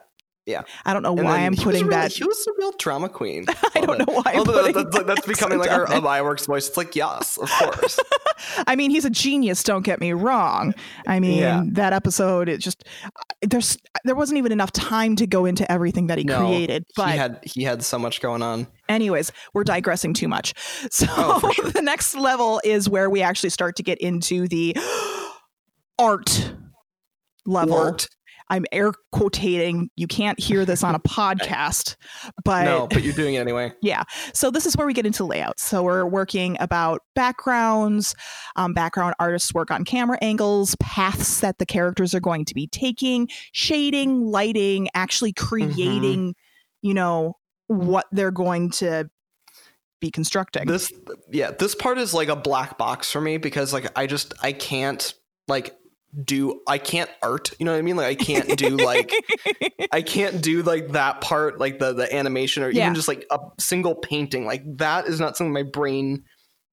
I 0.85 0.93
don't 0.93 1.03
know 1.03 1.15
And 1.17 1.25
why 1.25 1.39
I'm 1.41 1.55
putting 1.55 1.83
really- 1.87 1.91
that. 1.91 2.13
He 2.13 2.25
was 2.25 2.45
a 2.49 2.51
real 2.59 2.73
drama 2.73 3.09
queen. 3.09 3.45
I 3.77 3.81
don't 3.83 4.01
it. 4.01 4.07
know 4.09 4.15
why 4.15 4.33
I'm 4.33 4.39
Although 4.39 4.53
putting 4.63 4.73
that's, 4.75 4.97
that 4.97 5.07
that's 5.07 5.27
becoming 5.27 5.59
like 5.59 5.71
our 5.71 5.83
accent 5.83 5.99
of 5.99 6.07
on 6.07 6.19
it. 6.19 6.23
Iwerks 6.23 6.47
voice. 6.47 6.67
It's 6.69 6.77
like, 6.77 6.97
yes, 6.97 7.37
of 7.37 7.49
course. 7.51 8.01
I 8.67 8.75
mean, 8.75 8.91
he's 8.91 9.05
a 9.05 9.11
genius. 9.11 9.63
Don't 9.63 9.85
get 9.85 10.01
me 10.01 10.13
wrong. 10.13 10.75
I 11.07 11.21
mean, 11.21 11.39
Yeah. 11.39 11.63
that 11.73 11.93
episode, 11.93 12.49
it 12.49 12.59
just 12.59 12.83
there's 13.43 13.77
there 14.05 14.15
wasn't 14.17 14.39
even 14.39 14.51
enough 14.51 14.73
time 14.73 15.15
to 15.17 15.27
go 15.27 15.45
into 15.45 15.71
everything 15.71 16.09
that 16.09 16.19
he 16.19 16.25
No, 16.25 16.41
created. 16.41 16.85
But 16.97 17.13
he 17.13 17.17
had 17.19 17.39
he 17.45 17.63
had 17.63 17.85
so 17.85 17.99
much 17.99 18.21
going 18.21 18.43
on. 18.43 18.67
anyways, 18.89 19.31
we're 19.55 19.63
digressing 19.65 20.15
too 20.15 20.27
much. 20.27 20.55
So 20.91 21.07
Oh, 21.11 21.53
sure. 21.53 21.71
the 21.71 21.83
next 21.83 22.15
level 22.17 22.61
is 22.65 22.89
where 22.89 23.09
we 23.09 23.23
actually 23.23 23.51
start 23.51 23.77
to 23.77 23.83
get 23.83 23.99
into 23.99 24.49
the 24.49 24.77
art 25.99 26.53
level. 27.47 27.77
Art. 27.77 28.09
I'm 28.51 28.67
air 28.73 28.93
quotating. 29.15 29.89
You 29.97 30.07
can't 30.07 30.39
hear 30.39 30.65
this 30.65 30.83
on 30.83 30.95
a 30.95 30.99
podcast, 31.09 31.97
but 32.45 32.65
no, 32.65 32.89
but 32.89 33.03
you're 33.03 33.15
doing 33.15 33.35
it 33.35 33.39
anyway. 33.39 33.73
yeah. 33.83 34.03
So 34.35 34.51
this 34.51 34.67
is 34.67 34.77
where 34.77 34.87
we 34.87 34.93
get 34.93 35.07
into 35.07 35.25
layouts. 35.25 35.63
So 35.63 35.83
we're 35.83 36.05
working 36.05 36.57
about 36.61 37.01
backgrounds. 37.15 38.15
Um, 38.57 38.75
background 38.75 39.15
artists 39.19 39.55
work 39.55 39.71
on 39.71 39.85
camera 39.85 40.19
angles, 40.21 40.77
paths 40.81 41.41
that 41.41 41.59
the 41.59 41.67
characters 41.67 42.15
are 42.15 42.21
going 42.21 42.45
to 42.45 42.55
be 42.55 42.67
taking, 42.67 43.29
shading, 43.53 44.27
lighting, 44.27 44.89
actually 44.95 45.33
creating, 45.33 46.35
you 46.83 46.93
know, 46.93 47.37
what 47.69 48.07
they're 48.11 48.33
going 48.33 48.71
to 48.71 49.09
be 50.01 50.11
constructing. 50.11 50.67
This 50.67 50.93
yeah, 51.31 51.53
this 51.53 51.75
part 51.75 51.99
is 51.99 52.13
like 52.13 52.29
a 52.29 52.37
black 52.37 52.79
box 52.79 53.11
for 53.11 53.21
me 53.21 53.37
because 53.37 53.73
like 53.73 53.87
I 53.97 54.07
just 54.07 54.35
I 54.43 54.53
can't 54.53 55.15
like 55.47 55.77
do 56.25 56.61
I 56.67 56.79
can't 56.79 57.11
art. 57.23 57.53
You 57.59 57.67
know 57.67 57.73
what 57.73 57.79
I 57.79 57.83
mean? 57.83 57.97
Like 57.97 58.07
I 58.07 58.15
can't 58.15 58.57
do 58.59 58.77
like 58.77 59.13
I 59.93 60.03
can't 60.03 60.43
do 60.43 60.63
like 60.63 60.89
that 60.89 61.21
part, 61.21 61.59
like 61.61 61.79
the 61.79 61.93
the 61.93 62.13
animation 62.15 62.63
or 62.63 62.71
Yeah. 62.71 62.85
even 62.85 62.95
just 62.95 63.09
like 63.09 63.27
a 63.31 63.39
single 63.59 63.95
painting. 63.95 64.45
Like 64.45 64.63
that 64.79 65.07
is 65.07 65.21
not 65.21 65.37
something 65.37 65.53
my 65.53 65.63
brain 65.63 66.25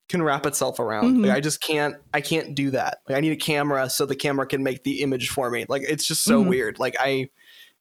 can 0.09 0.23
wrap 0.23 0.45
itself 0.45 0.79
around. 0.79 1.17
Mhm. 1.17 1.25
Like, 1.27 1.37
I 1.37 1.39
just 1.41 1.61
can't. 1.61 1.95
I 2.13 2.21
can't 2.21 2.55
do 2.55 2.71
that. 2.71 2.99
Like 3.07 3.17
I 3.17 3.21
need 3.21 3.31
a 3.33 3.35
camera 3.35 3.89
so 3.89 4.05
the 4.05 4.15
camera 4.15 4.47
can 4.47 4.63
make 4.63 4.83
the 4.83 5.01
image 5.01 5.29
for 5.29 5.49
me. 5.51 5.65
Like 5.69 5.83
it's 5.83 6.07
just 6.07 6.23
so 6.23 6.43
Mhm. 6.43 6.47
weird. 6.49 6.79
Like 6.79 6.95
I, 6.99 7.29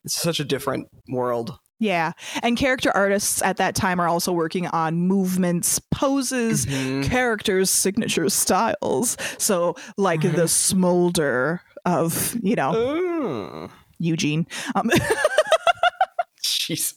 it's 0.05 0.21
such 0.21 0.41
a 0.41 0.45
different 0.45 0.89
world. 1.09 1.59
Yeah. 1.79 2.13
And 2.43 2.57
character 2.57 2.91
artists 2.95 3.43
at 3.43 3.59
that 3.59 3.75
time 3.75 4.01
are 4.01 4.09
also 4.09 4.33
working 4.33 4.67
on 4.69 4.97
movements, 4.97 5.79
poses, 5.91 6.65
Mhm. 6.67 7.05
characters' 7.05 7.69
signature 7.71 8.29
styles. 8.31 9.17
So, 9.39 9.77
like 9.99 10.25
Right. 10.25 10.35
the 10.35 10.49
smolder 10.49 11.61
of, 11.85 12.35
you 12.43 12.57
know, 12.57 12.73
Oh, 12.75 13.71
Eugene. 13.99 14.47
Um, 14.75 14.91
Jeez. 16.43 16.95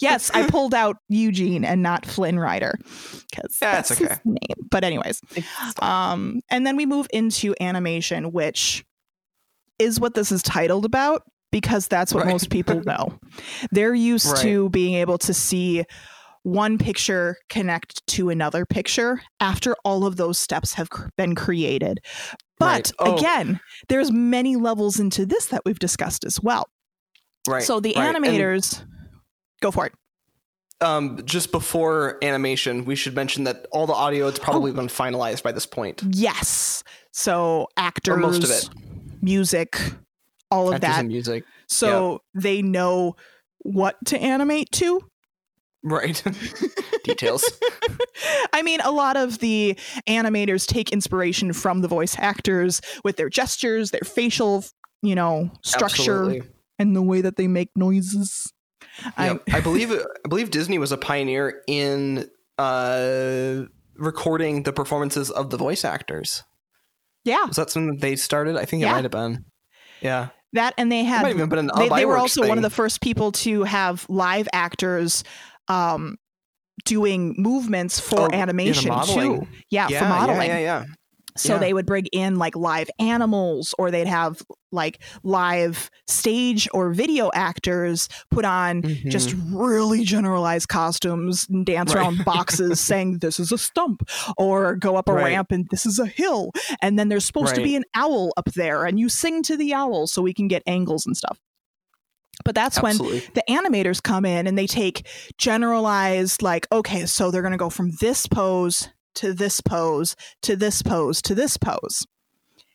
yes, 0.00 0.30
I 0.34 0.46
pulled 0.48 0.74
out 0.74 0.96
Eugene 1.08 1.64
and 1.64 1.82
not 1.82 2.04
Flynn 2.06 2.38
Rider 2.38 2.74
because 3.30 3.56
That's 3.60 3.88
that's, 3.88 3.98
his 3.98 4.20
name. 4.24 4.36
But, 4.70 4.84
anyways, 4.84 5.20
um, 5.80 6.40
and 6.50 6.66
then 6.66 6.76
we 6.76 6.86
move 6.86 7.06
into 7.12 7.54
animation, 7.60 8.32
which 8.32 8.84
is 9.78 9.98
what 9.98 10.14
this 10.14 10.30
is 10.32 10.42
titled 10.42 10.84
about 10.84 11.22
because 11.52 11.86
that's 11.86 12.12
what 12.12 12.24
Right. 12.24 12.32
most 12.32 12.50
people 12.50 12.80
know. 12.84 13.18
They're 13.70 13.94
used 13.94 14.26
Right. 14.26 14.42
to 14.42 14.68
being 14.70 14.94
able 14.94 15.18
to 15.18 15.32
see 15.32 15.84
one 16.42 16.76
picture 16.76 17.36
connect 17.48 18.04
to 18.08 18.28
another 18.30 18.66
picture 18.66 19.22
after 19.38 19.76
all 19.84 20.04
of 20.04 20.16
those 20.16 20.40
steps 20.40 20.72
have 20.74 20.88
been 21.16 21.36
created. 21.36 22.00
But 22.58 22.66
Right. 22.66 22.92
Oh. 22.98 23.16
again, 23.16 23.60
there's 23.88 24.10
many 24.10 24.56
levels 24.56 24.98
into 24.98 25.24
this 25.24 25.46
that 25.46 25.62
we've 25.64 25.78
discussed 25.78 26.24
as 26.24 26.40
well. 26.40 26.66
Right. 27.48 27.62
so 27.62 27.78
the 27.80 27.92
right. 27.96 28.14
And, 28.14 28.24
animators 28.24 28.84
go 29.60 29.70
for 29.70 29.86
it. 29.86 29.92
um, 30.80 31.20
just 31.24 31.52
before 31.52 32.18
animation, 32.24 32.84
we 32.84 32.96
should 32.96 33.14
mention 33.14 33.44
that 33.44 33.66
all 33.70 33.86
the 33.86 33.92
audio 33.92 34.28
has 34.28 34.38
probably 34.40 34.72
Oh. 34.72 34.74
been 34.74 34.88
finalized 34.88 35.42
by 35.44 35.52
this 35.52 35.66
point. 35.66 36.02
Yes. 36.10 36.82
So 37.12 37.68
actors, 37.76 38.14
Or 38.14 38.18
most 38.18 38.42
of 38.42 38.50
it. 38.50 38.68
music, 39.20 39.76
all 40.52 40.68
of 40.68 40.74
Actors 40.74 40.96
that. 40.96 41.06
music. 41.06 41.44
So 41.68 42.20
they 42.34 42.62
know 42.62 43.16
what 43.58 43.96
to 44.06 44.18
animate 44.18 44.70
to. 44.72 45.00
Right. 45.84 46.22
Details. 47.04 47.44
I 48.52 48.62
mean, 48.62 48.80
a 48.82 48.92
lot 48.92 49.16
of 49.16 49.38
the 49.40 49.76
animators 50.06 50.66
take 50.66 50.92
inspiration 50.92 51.52
from 51.52 51.80
the 51.80 51.88
voice 51.88 52.16
actors 52.18 52.80
with 53.02 53.16
their 53.16 53.28
gestures, 53.28 53.90
their 53.90 54.02
facial, 54.04 54.64
you 55.02 55.14
know, 55.16 55.50
structure, 55.64 56.20
Absolutely. 56.26 56.42
and 56.78 56.94
the 56.94 57.02
way 57.02 57.20
that 57.22 57.36
they 57.36 57.48
make 57.48 57.70
noises. 57.74 58.52
I- 59.16 59.26
Yep. 59.30 59.42
I 59.52 59.60
believe 59.60 59.90
I 59.90 60.28
believe 60.28 60.50
Disney 60.50 60.78
was 60.78 60.92
a 60.92 60.96
pioneer 60.98 61.62
in 61.66 62.28
uh, 62.58 63.62
recording 63.96 64.62
the 64.62 64.72
performances 64.72 65.30
of 65.30 65.50
the 65.50 65.56
voice 65.56 65.84
actors. 65.84 66.44
yeah, 67.24 67.44
Was 67.46 67.56
that 67.56 67.70
something 67.70 67.94
that 67.96 68.00
they 68.00 68.16
started? 68.16 68.56
I 68.56 68.64
think 68.66 68.82
it 68.82 68.86
Yeah. 68.86 68.92
might 68.92 69.04
have 69.04 69.10
been. 69.12 69.44
Yeah, 70.00 70.28
that 70.52 70.74
and 70.78 70.90
they 70.90 71.04
had 71.04 71.26
even 71.28 71.48
been 71.48 71.58
an 71.58 71.70
they, 71.76 71.88
they 71.88 72.04
were 72.04 72.16
also 72.16 72.46
one 72.46 72.58
of 72.58 72.62
the 72.62 72.70
first 72.70 73.00
people 73.00 73.32
to 73.32 73.62
have 73.64 74.06
live 74.08 74.48
actors 74.52 75.24
um, 75.68 76.18
doing 76.84 77.34
movements 77.38 78.00
for 78.00 78.20
Oh, 78.20 78.30
animation 78.32 78.92
too. 79.04 79.46
Yeah, 79.70 79.88
yeah, 79.88 79.98
for 80.00 80.08
modeling. 80.08 80.48
Yeah, 80.48 80.58
yeah, 80.58 80.84
So 81.36 81.54
yeah. 81.54 81.58
they 81.60 81.72
would 81.72 81.86
bring 81.86 82.06
in 82.06 82.36
like 82.36 82.56
live 82.56 82.90
animals 82.98 83.74
or 83.78 83.90
they'd 83.90 84.06
have 84.06 84.42
like 84.70 85.02
live 85.22 85.90
stage 86.06 86.68
or 86.72 86.92
video 86.92 87.30
actors 87.34 88.08
put 88.30 88.44
on 88.44 88.82
yeah. 88.82 89.10
just 89.10 89.30
mm-hmm. 89.30 89.56
really 89.56 90.04
generalized 90.04 90.68
costumes 90.68 91.46
and 91.48 91.64
dance 91.64 91.94
Right. 91.94 92.02
around 92.02 92.24
boxes 92.24 92.80
saying 92.92 93.18
this 93.18 93.38
is 93.38 93.52
a 93.52 93.58
stump 93.58 94.08
or 94.36 94.76
go 94.76 94.96
up 94.96 95.08
a 95.08 95.12
Right. 95.12 95.24
ramp 95.24 95.52
and 95.52 95.66
this 95.70 95.86
is 95.86 95.98
a 95.98 96.06
hill 96.06 96.52
and 96.80 96.98
then 96.98 97.08
there's 97.08 97.24
supposed 97.24 97.54
to 97.54 97.62
be 97.62 97.76
an 97.76 97.84
owl 97.94 98.32
up 98.36 98.46
there 98.54 98.84
and 98.84 98.98
you 98.98 99.08
sing 99.08 99.42
to 99.44 99.56
the 99.56 99.74
owl 99.74 100.06
so 100.06 100.22
we 100.22 100.34
can 100.34 100.48
get 100.48 100.62
angles 100.66 101.06
and 101.06 101.16
stuff. 101.16 101.38
But 102.44 102.54
that's 102.54 102.80
when 102.82 102.96
the 102.96 103.44
animators 103.48 104.02
come 104.02 104.24
in 104.24 104.46
and 104.46 104.56
they 104.58 104.66
take 104.66 105.06
generalized 105.38 106.42
like 106.42 106.66
okay 106.72 107.06
so 107.06 107.30
they're 107.30 107.42
going 107.42 107.52
to 107.52 107.58
go 107.58 107.70
from 107.70 107.92
this 108.00 108.26
pose 108.26 108.88
to 109.14 109.32
this 109.32 109.60
pose 109.60 110.16
to 110.42 110.56
this 110.56 110.82
pose 110.82 111.20
to 111.22 111.34
this 111.34 111.56
pose 111.56 112.06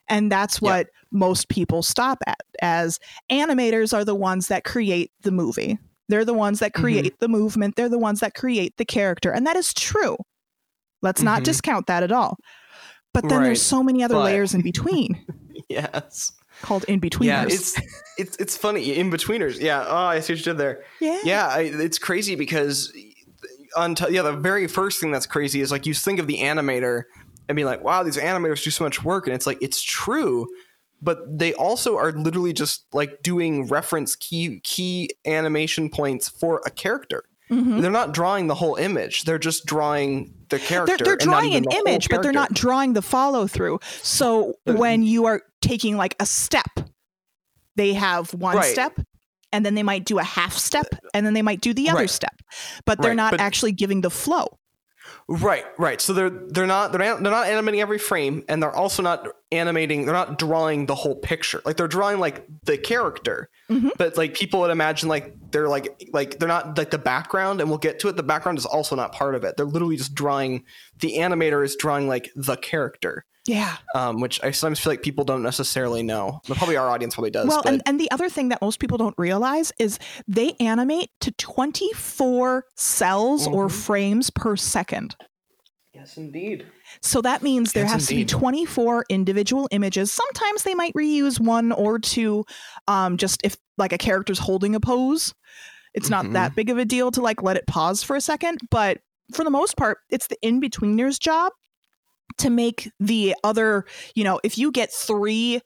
and 0.09 0.31
that's 0.31 0.61
what 0.61 0.87
most 1.11 1.49
people 1.49 1.83
stop 1.83 2.19
at 2.27 2.39
as 2.61 2.99
animators 3.31 3.93
are 3.93 4.05
the 4.05 4.15
ones 4.15 4.47
that 4.47 4.63
create 4.63 5.11
the 5.21 5.31
movie 5.31 5.77
they're 6.09 6.25
the 6.25 6.33
ones 6.33 6.59
that 6.59 6.73
Mhm. 6.73 6.79
create 6.81 7.19
the 7.19 7.27
movement 7.27 7.75
they're 7.75 7.89
the 7.89 7.97
ones 7.99 8.19
that 8.21 8.33
create 8.33 8.75
the 8.77 8.85
character 8.85 9.31
and 9.31 9.45
that 9.47 9.55
is 9.55 9.73
true 9.73 10.15
let's 11.01 11.21
not 11.21 11.41
Mhm. 11.41 11.45
discount 11.45 11.87
that 11.87 12.03
at 12.03 12.11
all 12.11 12.37
but 13.13 13.27
then 13.29 13.39
Right. 13.39 13.45
there's 13.45 13.61
so 13.61 13.81
many 13.83 14.03
other 14.03 14.15
But- 14.15 14.23
layers 14.25 14.53
in 14.53 14.61
between 14.71 15.25
Yes. 15.69 16.31
called 16.61 16.85
in 16.87 16.99
betweeners 17.01 17.25
Yeah, 17.25 17.43
it's 17.45 17.75
it's 18.17 18.37
it's 18.37 18.57
funny 18.57 18.95
in 18.95 19.11
betweeners. 19.11 19.59
Yeah. 19.59 19.85
Oh, 19.87 19.95
I 19.95 20.21
see 20.21 20.33
what 20.33 20.39
you 20.39 20.43
did 20.45 20.57
there. 20.57 20.83
yeah 21.01 21.19
Yeah, 21.23 21.47
I, 21.47 21.61
it's 21.61 21.99
crazy 21.99 22.35
because 22.35 22.91
on 23.75 23.95
t- 23.95 24.05
yeah, 24.11 24.21
the 24.21 24.33
very 24.33 24.67
first 24.67 24.99
thing 24.99 25.11
that's 25.11 25.25
crazy 25.25 25.61
is 25.61 25.71
like 25.71 25.85
you 25.85 25.93
think 25.93 26.19
of 26.19 26.27
the 26.27 26.37
animator 26.39 27.03
and 27.49 27.55
be 27.55 27.65
like, 27.65 27.83
wow, 27.83 28.03
these 28.03 28.17
animators 28.17 28.63
do 28.63 28.69
so 28.71 28.83
much 28.83 29.03
work, 29.03 29.27
and 29.27 29.33
it's 29.35 29.47
like 29.47 29.57
it's 29.61 29.81
true, 29.81 30.47
but 31.01 31.19
they 31.39 31.53
also 31.53 31.97
are 31.97 32.11
literally 32.11 32.53
just 32.53 32.85
like 32.93 33.21
doing 33.23 33.67
reference 33.67 34.15
key 34.15 34.59
key 34.63 35.09
animation 35.25 35.89
points 35.89 36.27
for 36.29 36.61
a 36.65 36.69
character. 36.71 37.23
Mhm. 37.49 37.81
They're 37.81 37.91
not 37.91 38.13
drawing 38.13 38.47
the 38.47 38.55
whole 38.55 38.75
image; 38.75 39.23
they're 39.23 39.39
just 39.39 39.65
drawing 39.65 40.33
the 40.49 40.59
character. 40.59 40.97
they're, 40.97 41.05
they're 41.05 41.15
drawing 41.17 41.55
an 41.55 41.63
the 41.63 41.75
image 41.77 42.09
but 42.09 42.21
they're 42.23 42.31
not 42.33 42.53
drawing 42.53 42.93
the 42.93 43.01
follow 43.01 43.47
through 43.47 43.79
so 44.01 44.53
when 44.63 45.03
you 45.03 45.25
are 45.25 45.41
taking 45.61 45.97
like 45.97 46.15
a 46.21 46.25
step 46.25 46.69
they 47.75 47.91
have 47.93 48.33
one 48.33 48.55
Right. 48.55 48.71
step 48.71 48.97
and 49.51 49.65
then 49.65 49.75
they 49.75 49.83
might 49.83 50.05
do 50.05 50.19
a 50.19 50.23
half 50.23 50.53
step 50.57 50.87
and 51.13 51.25
then 51.25 51.33
they 51.33 51.41
might 51.41 51.61
do 51.61 51.73
the 51.73 51.89
other 51.89 51.99
Right. 52.01 52.09
step 52.09 52.35
but 52.85 53.01
they're 53.01 53.11
Right, 53.11 53.15
not 53.17 53.31
but- 53.31 53.39
actually 53.41 53.71
giving 53.71 54.01
the 54.01 54.09
flow 54.09 54.57
Right, 55.29 55.65
right. 55.77 55.99
So 56.01 56.13
they're 56.13 56.29
they're 56.29 56.65
not 56.67 56.91
they're 56.91 56.99
not, 56.99 57.21
they're 57.23 57.31
not 57.31 57.47
animating 57.47 57.81
every 57.81 57.97
frame, 57.97 58.43
and 58.47 58.61
they're 58.63 58.75
also 58.75 59.01
not 59.03 59.27
animating. 59.51 60.05
They're 60.05 60.13
not 60.13 60.37
drawing 60.39 60.85
the 60.85 60.95
whole 60.95 61.15
picture. 61.15 61.61
Like 61.65 61.75
they're 61.77 61.87
drawing 61.87 62.19
like 62.19 62.45
the 62.63 62.77
character, 62.77 63.49
Mhm. 63.69 63.91
but 63.97 64.15
like 64.17 64.33
people 64.35 64.61
would 64.61 64.71
imagine 64.71 65.07
like 65.09 65.33
they're 65.51 65.67
like 65.69 66.01
like 66.13 66.39
they're 66.39 66.47
not 66.47 66.77
like 66.77 66.91
the 66.91 66.97
background, 66.97 67.59
and 67.61 67.69
we'll 67.69 67.77
get 67.79 67.99
to 67.99 68.07
it. 68.09 68.15
The 68.17 68.23
background 68.23 68.57
is 68.57 68.65
also 68.65 68.95
not 68.95 69.11
part 69.13 69.35
of 69.35 69.43
it. 69.43 69.55
They're 69.57 69.65
literally 69.65 69.97
just 69.97 70.13
drawing. 70.13 70.63
The 70.99 71.13
animator 71.17 71.63
is 71.63 71.75
drawing 71.75 72.07
like 72.07 72.29
the 72.35 72.55
character, 72.57 73.25
yeah 73.47 73.77
um, 73.95 74.19
which 74.21 74.39
I 74.43 74.51
sometimes 74.51 74.79
feel 74.79 74.91
like 74.91 75.01
people 75.01 75.23
don't 75.23 75.41
necessarily 75.41 76.03
know. 76.03 76.41
But 76.47 76.57
probably 76.57 76.77
our 76.77 76.89
audience 76.89 77.15
probably 77.15 77.31
does. 77.31 77.47
well 77.47 77.61
but 77.63 77.71
and, 77.73 77.81
and 77.85 77.99
the 77.99 78.11
other 78.11 78.29
thing 78.29 78.49
that 78.49 78.61
most 78.61 78.79
people 78.79 78.97
don't 78.97 79.15
realize 79.17 79.71
is 79.79 79.97
they 80.27 80.53
animate 80.59 81.09
to 81.21 81.31
24 81.31 82.65
cells 82.75 83.47
or 83.47 83.67
Mhm. 83.67 83.71
frames 83.71 84.29
per 84.29 84.55
second 84.55 85.15
yes, 85.93 86.15
indeed. 86.17 86.67
So 87.01 87.21
that 87.21 87.41
means 87.41 87.73
there 87.73 87.83
Yes, 87.85 87.93
has 87.93 88.11
indeed. 88.11 88.27
to 88.29 88.35
be 88.35 88.39
24 88.39 89.05
individual 89.09 89.67
images. 89.71 90.11
Sometimes 90.11 90.61
they 90.61 90.75
might 90.75 90.93
reuse 90.93 91.39
one 91.39 91.71
or 91.71 91.97
two, 91.97 92.45
um, 92.87 93.17
just 93.17 93.41
if 93.43 93.57
like 93.79 93.93
a 93.93 93.97
character's 93.97 94.37
holding 94.37 94.75
a 94.75 94.79
pose. 94.79 95.33
It's 95.95 96.09
not 96.11 96.25
Mhm. 96.25 96.33
that 96.33 96.55
big 96.55 96.69
of 96.69 96.77
a 96.77 96.85
deal 96.85 97.09
to 97.11 97.21
like 97.21 97.41
let 97.41 97.57
it 97.57 97.65
pause 97.65 98.03
for 98.03 98.15
a 98.15 98.21
second. 98.21 98.59
But 98.69 98.99
for 99.33 99.43
the 99.43 99.49
most 99.49 99.75
part, 99.75 99.97
it's 100.11 100.27
the 100.27 100.37
in 100.43 100.59
betweener's 100.61 101.17
job 101.17 101.51
to 102.37 102.49
make 102.49 102.89
the 102.99 103.35
other, 103.43 103.85
you 104.15 104.23
know, 104.23 104.39
if 104.43 104.57
you 104.57 104.71
get 104.71 104.91
three 104.91 105.61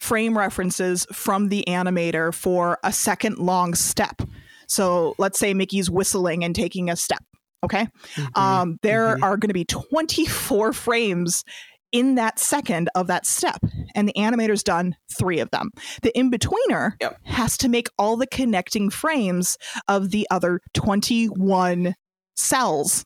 frame 0.00 0.36
references 0.36 1.06
from 1.12 1.48
the 1.48 1.64
animator 1.68 2.32
for 2.32 2.78
a 2.82 2.92
second 2.92 3.38
long 3.38 3.74
step. 3.74 4.22
So 4.66 5.14
let's 5.18 5.38
say 5.38 5.52
Mickey's 5.52 5.90
whistling 5.90 6.42
and 6.44 6.54
taking 6.54 6.88
a 6.88 6.96
step. 6.96 7.22
Okay. 7.62 7.86
Mhm. 8.14 8.38
Um, 8.38 8.78
there 8.82 9.16
mhm. 9.16 9.22
are 9.22 9.36
going 9.36 9.48
to 9.48 9.54
be 9.54 9.66
24 9.66 10.72
frames 10.72 11.44
in 11.92 12.14
that 12.14 12.38
second 12.38 12.88
of 12.94 13.08
that 13.08 13.26
step, 13.26 13.58
and 13.96 14.08
the 14.08 14.12
animator's 14.12 14.62
done 14.62 14.94
three 15.18 15.40
of 15.40 15.50
them. 15.50 15.70
The 16.02 16.16
in 16.16 16.30
betweener 16.30 16.92
Yep. 17.00 17.18
has 17.24 17.56
to 17.58 17.68
make 17.68 17.88
all 17.98 18.16
the 18.16 18.28
connecting 18.28 18.90
frames 18.90 19.58
of 19.88 20.10
the 20.10 20.26
other 20.30 20.60
21 20.72 21.94
cells 22.36 23.04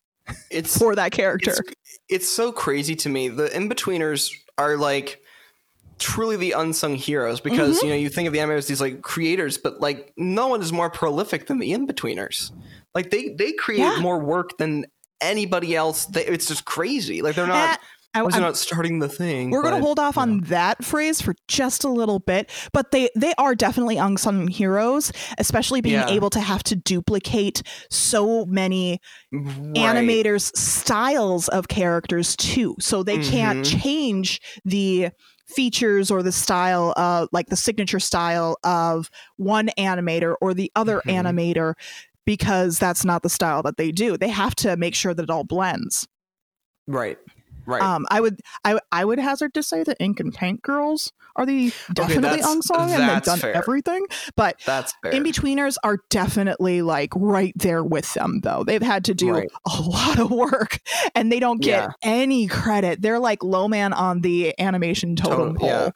it's 0.50 0.76
for 0.78 0.94
that 0.94 1.12
character. 1.12 1.50
It's, 1.52 1.98
it's 2.08 2.28
so 2.28 2.52
crazy 2.52 2.94
to 2.96 3.08
me. 3.08 3.28
The 3.28 3.54
in 3.54 3.68
betweeners 3.68 4.30
are 4.58 4.76
like 4.76 5.20
truly 5.98 6.36
the 6.36 6.52
unsung 6.52 6.96
heroes 6.96 7.40
because 7.40 7.78
Mm-hmm. 7.78 7.86
you 7.86 7.92
know 7.92 7.98
you 7.98 8.08
think 8.08 8.26
of 8.26 8.32
the 8.32 8.40
animators 8.40 8.66
these 8.66 8.80
like 8.80 9.02
creators, 9.02 9.58
but 9.58 9.80
like 9.80 10.12
no 10.16 10.48
one 10.48 10.60
is 10.60 10.72
more 10.72 10.90
prolific 10.90 11.46
than 11.46 11.58
the 11.58 11.72
in 11.72 11.86
betweeners. 11.86 12.50
Like 12.94 13.10
they 13.10 13.30
they 13.38 13.52
create 13.52 13.80
Yeah. 13.80 14.00
more 14.00 14.18
work 14.18 14.56
than 14.58 14.86
anybody 15.20 15.74
else. 15.76 16.06
They, 16.06 16.24
it's 16.26 16.46
just 16.46 16.64
crazy. 16.64 17.22
Like 17.22 17.34
they're 17.36 17.46
not. 17.46 17.78
I, 18.14 18.22
Was 18.22 18.36
not 18.36 18.56
starting 18.56 19.00
the 19.00 19.08
thing? 19.08 19.50
we're 19.50 19.62
going 19.62 19.74
to 19.74 19.80
hold 19.80 19.98
off 19.98 20.16
on 20.16 20.40
that 20.42 20.84
phrase 20.84 21.20
for 21.20 21.34
just 21.48 21.82
a 21.84 21.88
little 21.88 22.20
bit, 22.20 22.48
but 22.72 22.90
they 22.92 23.08
they 23.16 23.34
are 23.38 23.54
definitely 23.54 23.96
unsung 23.96 24.46
heroes, 24.48 25.12
especially 25.38 25.80
being 25.80 25.94
Yeah. 25.96 26.08
able 26.08 26.30
to 26.30 26.40
have 26.40 26.62
to 26.64 26.76
duplicate 26.76 27.62
so 27.90 28.44
many 28.46 29.00
Right. 29.32 29.74
animators' 29.74 30.56
styles 30.56 31.48
of 31.48 31.68
characters 31.68 32.36
too. 32.36 32.76
So 32.80 33.02
they 33.02 33.18
can't 33.18 33.66
Mhm. 33.66 33.82
change 33.82 34.40
the 34.64 35.08
features 35.48 36.10
or 36.10 36.22
the 36.22 36.32
style 36.32 36.92
of 36.96 37.28
like 37.32 37.48
the 37.48 37.56
signature 37.56 38.00
style 38.00 38.56
of 38.64 39.10
one 39.36 39.70
animator 39.76 40.34
or 40.40 40.54
the 40.54 40.70
other 40.76 41.02
Mhm. 41.06 41.22
animator 41.22 41.74
because 42.24 42.78
that's 42.78 43.04
not 43.04 43.22
the 43.22 43.28
style 43.28 43.62
that 43.62 43.76
they 43.76 43.92
do. 43.92 44.16
They 44.16 44.28
have 44.30 44.54
to 44.56 44.76
make 44.76 44.94
sure 44.94 45.12
that 45.12 45.24
it 45.24 45.30
all 45.30 45.44
blends. 45.44 46.06
Right. 46.86 47.18
Right. 47.66 47.82
Um, 47.82 48.06
I 48.10 48.20
would 48.20 48.40
I 48.64 48.78
I 48.92 49.04
would 49.04 49.18
hazard 49.18 49.54
to 49.54 49.62
say 49.62 49.82
that 49.84 49.96
Ink 50.00 50.20
and 50.20 50.32
Paint 50.34 50.62
Girls 50.62 51.12
are 51.36 51.44
the 51.46 51.72
definitely 51.92 52.22
that's- 52.38 52.46
unsung 52.48 52.90
and 52.92 53.08
they've 53.08 53.22
done 53.22 53.38
fair. 53.38 53.54
everything. 53.56 54.06
But 54.36 54.56
That's 54.64 54.94
fair. 55.02 55.12
in 55.12 55.24
betweeners 55.24 55.76
are 55.82 55.98
definitely 56.10 56.82
like 56.82 57.10
right 57.16 57.52
there 57.56 57.82
with 57.82 58.12
them 58.14 58.40
though. 58.42 58.62
They've 58.64 58.80
had 58.82 59.04
to 59.06 59.14
do 59.14 59.32
Right. 59.32 59.50
a 59.66 59.80
lot 59.82 60.18
of 60.20 60.30
work 60.30 60.78
and 61.14 61.32
they 61.32 61.40
don't 61.40 61.60
get 61.60 61.82
Yeah. 61.82 61.88
any 62.02 62.46
credit. 62.46 63.02
They're 63.02 63.18
like 63.18 63.42
low 63.42 63.66
man 63.68 63.92
on 63.92 64.20
the 64.20 64.54
animation 64.60 65.16
totem 65.16 65.38
Totem- 65.38 65.56
pole. 65.56 65.68
yeah. 65.68 65.90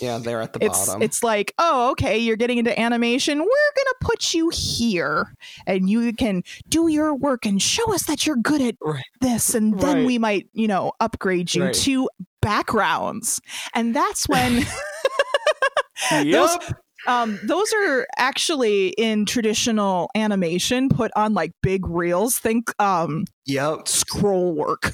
Yeah, 0.00 0.18
they're 0.18 0.40
at 0.40 0.52
the 0.52 0.64
It's 0.64 0.86
bottom. 0.86 1.02
it's 1.02 1.22
like, 1.22 1.52
oh, 1.58 1.90
okay, 1.92 2.18
you're 2.18 2.36
getting 2.36 2.58
into 2.58 2.78
animation. 2.78 3.38
We're 3.38 3.44
gonna 3.46 3.94
put 4.00 4.34
you 4.34 4.50
here, 4.52 5.34
and 5.66 5.88
you 5.88 6.12
can 6.12 6.42
do 6.68 6.88
your 6.88 7.14
work 7.14 7.46
and 7.46 7.60
show 7.60 7.92
us 7.94 8.04
that 8.06 8.26
you're 8.26 8.36
good 8.36 8.60
at 8.60 8.74
Right. 8.80 9.02
this, 9.20 9.54
and 9.54 9.78
then 9.80 9.98
Right. 9.98 10.06
we 10.06 10.18
might, 10.18 10.48
you 10.52 10.68
know, 10.68 10.92
upgrade 11.00 11.54
you 11.54 11.64
Right. 11.64 11.74
to 11.74 12.08
backgrounds, 12.40 13.40
and 13.74 13.94
that's 13.94 14.28
when 14.28 14.64
yep. 16.22 16.62
um, 17.06 17.38
those 17.44 17.72
are 17.72 18.06
actually 18.16 18.88
in 18.90 19.24
traditional 19.26 20.10
animation 20.14 20.88
put 20.88 21.10
on 21.16 21.34
like 21.34 21.52
big 21.62 21.86
reels. 21.86 22.38
Think 22.38 22.72
um, 22.80 23.24
Yep. 23.46 23.88
scroll 23.88 24.52
work 24.54 24.92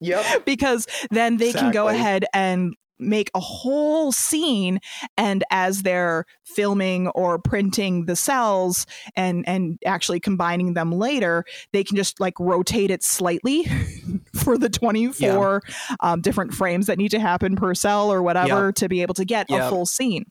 Yep. 0.00 0.44
because 0.46 0.86
then 1.10 1.36
they 1.36 1.52
can 1.52 1.70
go 1.72 1.88
ahead 1.88 2.24
and 2.32 2.74
make 3.00 3.30
a 3.34 3.40
whole 3.40 4.12
scene 4.12 4.78
and 5.16 5.42
as 5.50 5.82
they're 5.82 6.24
filming 6.44 7.08
or 7.08 7.38
printing 7.38 8.06
the 8.06 8.16
cells 8.16 8.86
and 9.16 9.46
and 9.48 9.78
actually 9.86 10.20
combining 10.20 10.74
them 10.74 10.92
later 10.92 11.44
they 11.72 11.82
can 11.82 11.96
just 11.96 12.20
like 12.20 12.38
rotate 12.38 12.90
it 12.90 13.02
slightly 13.02 13.64
for 14.34 14.58
the 14.58 14.68
24 14.68 15.62
um, 16.00 16.20
different 16.20 16.52
frames 16.52 16.86
that 16.86 16.98
need 16.98 17.10
to 17.10 17.20
happen 17.20 17.56
per 17.56 17.74
cell 17.74 18.12
or 18.12 18.22
whatever 18.22 18.72
to 18.72 18.88
be 18.88 19.02
able 19.02 19.14
to 19.14 19.24
get 19.24 19.46
a 19.66 19.68
full 19.70 19.86
scene. 19.86 20.24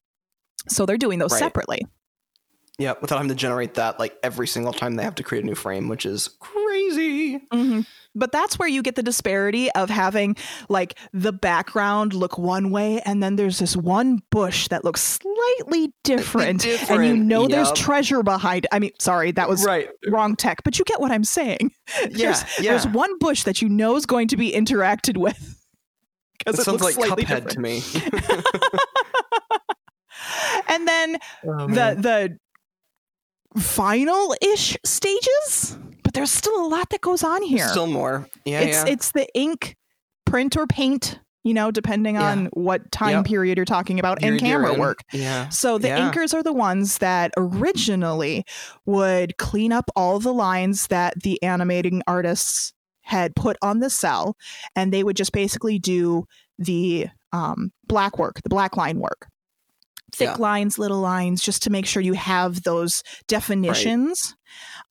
So 0.67 0.85
they're 0.85 0.97
doing 0.97 1.19
those 1.19 1.31
Right. 1.31 1.39
separately 1.39 1.85
Yep. 2.79 3.01
Without 3.01 3.17
having 3.17 3.29
to 3.29 3.35
generate 3.35 3.75
that 3.75 3.99
like 3.99 4.17
every 4.23 4.47
single 4.47 4.73
time 4.73 4.95
they 4.95 5.03
have 5.03 5.15
to 5.15 5.23
create 5.23 5.43
a 5.43 5.47
new 5.47 5.53
frame, 5.55 5.87
which 5.89 6.05
is 6.05 6.29
crazy. 6.39 7.39
Mhm. 7.53 7.85
But 8.15 8.31
that's 8.31 8.57
where 8.57 8.67
you 8.67 8.81
get 8.81 8.95
the 8.95 9.03
disparity 9.03 9.69
of 9.73 9.89
having 9.89 10.35
like 10.67 10.97
the 11.13 11.31
background 11.31 12.13
look 12.13 12.37
one 12.39 12.71
way, 12.71 13.01
and 13.05 13.21
then 13.21 13.35
there's 13.35 13.59
this 13.59 13.75
one 13.77 14.21
bush 14.31 14.67
that 14.69 14.83
looks 14.83 15.01
slightly 15.01 15.93
different, 16.03 16.49
and 16.49 16.63
you 16.65 16.71
different, 16.77 17.25
know 17.25 17.47
there's 17.47 17.71
treasure 17.73 18.23
behind. 18.23 18.65
I 18.71 18.79
mean, 18.79 18.91
sorry, 18.99 19.31
that 19.33 19.47
was 19.47 19.63
right. 19.63 19.89
wrong 20.07 20.35
tech, 20.35 20.63
but 20.63 20.79
you 20.79 20.85
get 20.85 20.99
what 20.99 21.11
I'm 21.11 21.23
saying. 21.23 21.71
Yeah. 22.01 22.07
there's, 22.09 22.43
yeah. 22.59 22.71
there's 22.71 22.87
one 22.87 23.17
bush 23.19 23.43
that 23.43 23.61
you 23.61 23.69
know 23.69 23.95
is 23.95 24.05
going 24.07 24.27
to 24.29 24.37
be 24.37 24.51
interacted 24.53 25.17
with 25.17 25.37
because 26.39 26.55
It 26.55 26.61
it, 26.61 26.63
sounds 26.65 26.81
looks 26.81 26.97
like 26.97 27.07
slightly 27.07 27.25
Cuphead 27.25 27.47
different. 27.47 27.49
to 27.51 27.59
me. 27.59 27.81
And 30.67 30.87
then 30.87 31.17
Oh, 31.47 31.67
the 31.67 31.95
the 31.99 32.37
final 33.57 34.35
ish 34.41 34.77
stages, 34.85 35.77
but 36.03 36.13
there's 36.13 36.31
still 36.31 36.65
a 36.65 36.67
lot 36.67 36.89
that 36.91 37.01
goes 37.01 37.23
on 37.23 37.41
here. 37.41 37.67
Still 37.67 37.87
more. 37.87 38.27
Yeah. 38.45 38.61
it's 38.61 38.77
yeah. 38.77 38.85
it's 38.93 39.11
the 39.11 39.27
ink 39.37 39.75
print 40.25 40.55
or 40.57 40.67
paint 40.67 41.19
you 41.43 41.53
know 41.53 41.71
depending 41.71 42.15
Yeah. 42.15 42.31
on 42.31 42.45
what 42.53 42.91
time 42.91 43.11
Yep. 43.11 43.25
period 43.25 43.57
you're 43.57 43.65
talking 43.65 43.97
about 43.99 44.17
and 44.21 44.35
You're- 44.35 44.49
you're 44.49 44.59
camera 44.61 44.77
work 44.77 44.99
Yeah. 45.13 45.47
so 45.49 45.77
the 45.77 45.87
Yeah. 45.87 46.11
inkers 46.11 46.33
are 46.33 46.43
the 46.43 46.53
ones 46.53 46.97
that 46.99 47.31
originally 47.37 48.43
would 48.85 49.37
clean 49.37 49.71
up 49.71 49.89
all 49.95 50.19
the 50.19 50.33
lines 50.33 50.87
that 50.87 51.13
the 51.23 51.41
animating 51.41 52.03
artists 52.05 52.73
had 53.03 53.35
put 53.35 53.57
on 53.61 53.79
the 53.79 53.89
cell 53.89 54.35
and 54.75 54.93
they 54.93 55.03
would 55.03 55.15
just 55.15 55.31
basically 55.31 55.79
do 55.79 56.25
the 56.59 57.07
um, 57.31 57.71
black 57.87 58.17
work 58.19 58.41
the 58.43 58.49
black 58.49 58.75
line 58.77 58.99
work 58.99 59.27
thick 60.13 60.27
Yeah. 60.29 60.35
lines 60.37 60.77
little 60.79 60.99
lines 60.99 61.41
just 61.41 61.63
to 61.63 61.69
make 61.69 61.85
sure 61.85 62.01
you 62.01 62.13
have 62.13 62.63
those 62.63 63.03
definitions 63.27 64.35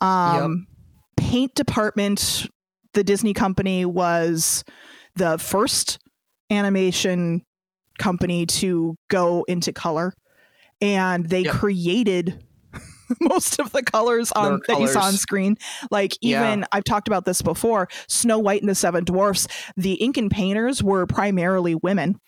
um, 0.00 0.66
paint 1.16 1.54
department 1.54 2.46
the 2.94 3.04
disney 3.04 3.34
company 3.34 3.84
was 3.84 4.64
the 5.16 5.38
first 5.38 5.98
animation 6.50 7.42
company 7.98 8.46
to 8.46 8.96
go 9.08 9.44
into 9.48 9.72
color 9.72 10.12
and 10.80 11.28
they 11.28 11.40
Yep. 11.42 11.54
created 11.54 12.44
most 13.20 13.58
of 13.58 13.72
the 13.72 13.82
colors 13.82 14.30
on 14.32 14.60
Their 14.66 14.76
that 14.76 14.80
you 14.80 14.86
saw 14.88 15.00
on 15.02 15.14
screen 15.14 15.56
like 15.90 16.12
Yeah. 16.20 16.42
even 16.52 16.64
i've 16.72 16.84
talked 16.84 17.08
about 17.08 17.24
this 17.24 17.42
before 17.42 17.88
snow 18.06 18.38
white 18.38 18.60
and 18.62 18.68
the 18.68 18.74
seven 18.74 19.04
dwarfs 19.04 19.48
the 19.76 19.94
ink 19.94 20.16
and 20.16 20.30
painters 20.30 20.82
were 20.82 21.06
primarily 21.06 21.74
women 21.74 22.20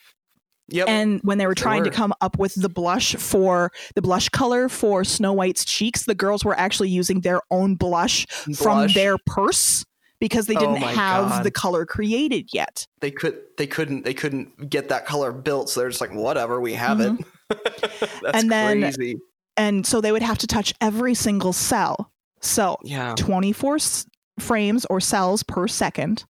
Yep. 0.71 0.89
and 0.89 1.21
when 1.23 1.39
they 1.39 1.47
were 1.47 1.55
trying 1.55 1.85
to 1.85 1.91
come 1.91 2.13
up 2.21 2.39
with 2.39 2.55
the 2.55 2.69
blush 2.69 3.15
for 3.17 3.73
the 3.95 4.03
blush 4.03 4.29
color 4.29 4.69
for 4.69 5.05
Snow 5.05 5.33
White's 5.33 5.65
cheeks, 5.65 6.05
the 6.05 6.15
girls 6.15 6.45
were 6.45 6.59
actually 6.59 6.89
using 6.91 7.21
their 7.21 7.41
own 7.51 7.75
blush, 7.75 8.27
from 8.57 8.89
their 8.89 9.17
purse 9.27 9.85
because 10.21 10.47
they 10.47 10.55
Oh 10.57 10.61
didn't 10.61 10.81
my 10.81 10.93
have 10.93 11.29
God. 11.31 11.45
the 11.45 11.51
color 11.51 11.87
created 11.87 12.51
yet. 12.53 12.87
they 13.01 13.11
could 13.11 13.39
they 13.57 13.67
couldn't 13.67 14.05
they 14.05 14.15
couldn't 14.15 14.69
get 14.71 14.89
that 14.91 15.07
color 15.07 15.33
built, 15.33 15.71
so 15.71 15.81
they're 15.81 15.89
just 15.89 16.01
like, 16.01 16.13
whatever, 16.15 16.61
we 16.61 16.75
have 16.75 17.01
it. 17.01 17.13
Mm-hmm. 17.13 18.21
That's 18.23 18.39
And 18.43 18.51
then- 18.53 18.81
crazy. 18.83 19.17
And 19.57 19.85
so 19.87 20.01
they 20.01 20.13
would 20.13 20.23
have 20.23 20.39
to 20.39 20.47
touch 20.47 20.73
every 20.81 21.15
single 21.15 21.53
cell. 21.53 22.13
So 22.41 22.77
Yeah. 22.83 23.15
24 23.19 23.75
s- 23.77 24.07
frames 24.39 24.87
or 24.89 25.01
cells 25.01 25.43
per 25.43 25.67
second 25.69 26.25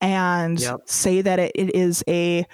and 0.00 0.58
Yep. 0.60 0.80
say 0.86 1.20
that 1.22 1.38
it, 1.38 1.52
it 1.54 1.74
is 1.74 2.02
a 2.08 2.46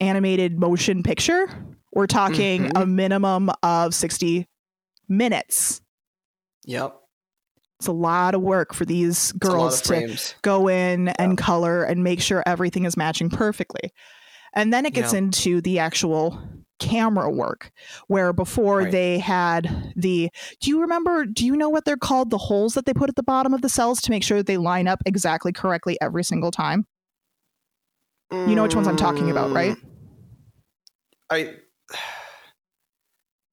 animated 0.00 0.58
motion 0.58 1.02
picture 1.02 1.46
we're 1.92 2.06
talking 2.06 2.64
Mm-hmm. 2.64 2.76
a 2.82 2.86
minimum 2.86 3.50
of 3.62 3.94
60 3.94 4.46
minutes 5.08 5.80
Yep. 6.64 6.96
it's 7.78 7.86
a 7.86 7.92
lot 7.92 8.34
of 8.34 8.42
work 8.42 8.74
for 8.74 8.84
these 8.84 9.32
It's 9.36 9.46
a 9.46 9.48
lot 9.48 9.56
girls 9.60 9.80
to 9.82 9.88
frames. 9.88 10.34
go 10.42 10.68
in 10.68 11.08
and 11.08 11.38
color 11.38 11.84
and 11.84 12.02
make 12.02 12.20
sure 12.20 12.42
everything 12.46 12.84
is 12.84 12.96
matching 12.96 13.30
perfectly. 13.30 13.92
And 14.52 14.72
then 14.72 14.84
it 14.86 14.94
gets 14.94 15.12
Yeah. 15.12 15.18
into 15.18 15.60
the 15.60 15.78
actual 15.78 16.38
camera 16.80 17.30
work 17.30 17.70
where 18.08 18.32
before 18.32 18.78
Right. 18.80 18.92
they 18.92 19.18
had 19.18 19.92
the 19.96 20.28
do 20.60 20.70
you 20.70 20.80
remember 20.80 21.24
do 21.24 21.46
you 21.46 21.56
know 21.56 21.68
what 21.70 21.84
they're 21.86 21.96
called 21.96 22.28
the 22.30 22.36
holes 22.38 22.74
that 22.74 22.84
they 22.84 22.92
put 22.92 23.08
at 23.08 23.16
the 23.16 23.22
bottom 23.22 23.54
of 23.54 23.62
the 23.62 23.68
cells 23.70 24.00
to 24.02 24.10
make 24.10 24.22
sure 24.22 24.36
that 24.38 24.46
they 24.46 24.58
line 24.58 24.86
up 24.88 25.02
exactly 25.06 25.52
correctly 25.52 25.96
every 26.02 26.22
single 26.24 26.50
time 26.50 26.84
you 28.32 28.54
know 28.54 28.62
which 28.62 28.74
ones 28.74 28.88
i'm 28.88 28.96
talking 28.96 29.30
about 29.30 29.52
right 29.52 29.76
Mm, 29.76 29.86
I. 31.30 31.54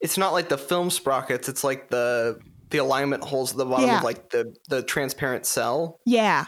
It's 0.02 0.18
not 0.18 0.34
like 0.34 0.50
the 0.50 0.58
film 0.58 0.90
sprockets. 0.90 1.48
It's 1.48 1.64
like 1.64 1.90
the 1.90 2.38
the 2.72 2.80
alignment 2.80 3.24
holes 3.24 3.52
at 3.52 3.58
the 3.58 3.66
bottom 3.66 3.86
Yeah. 3.86 4.00
of 4.00 4.04
like 4.04 4.30
the 4.32 4.54
the 4.68 4.84
transparent 4.84 5.46
cell. 5.46 6.00
yeah 6.06 6.46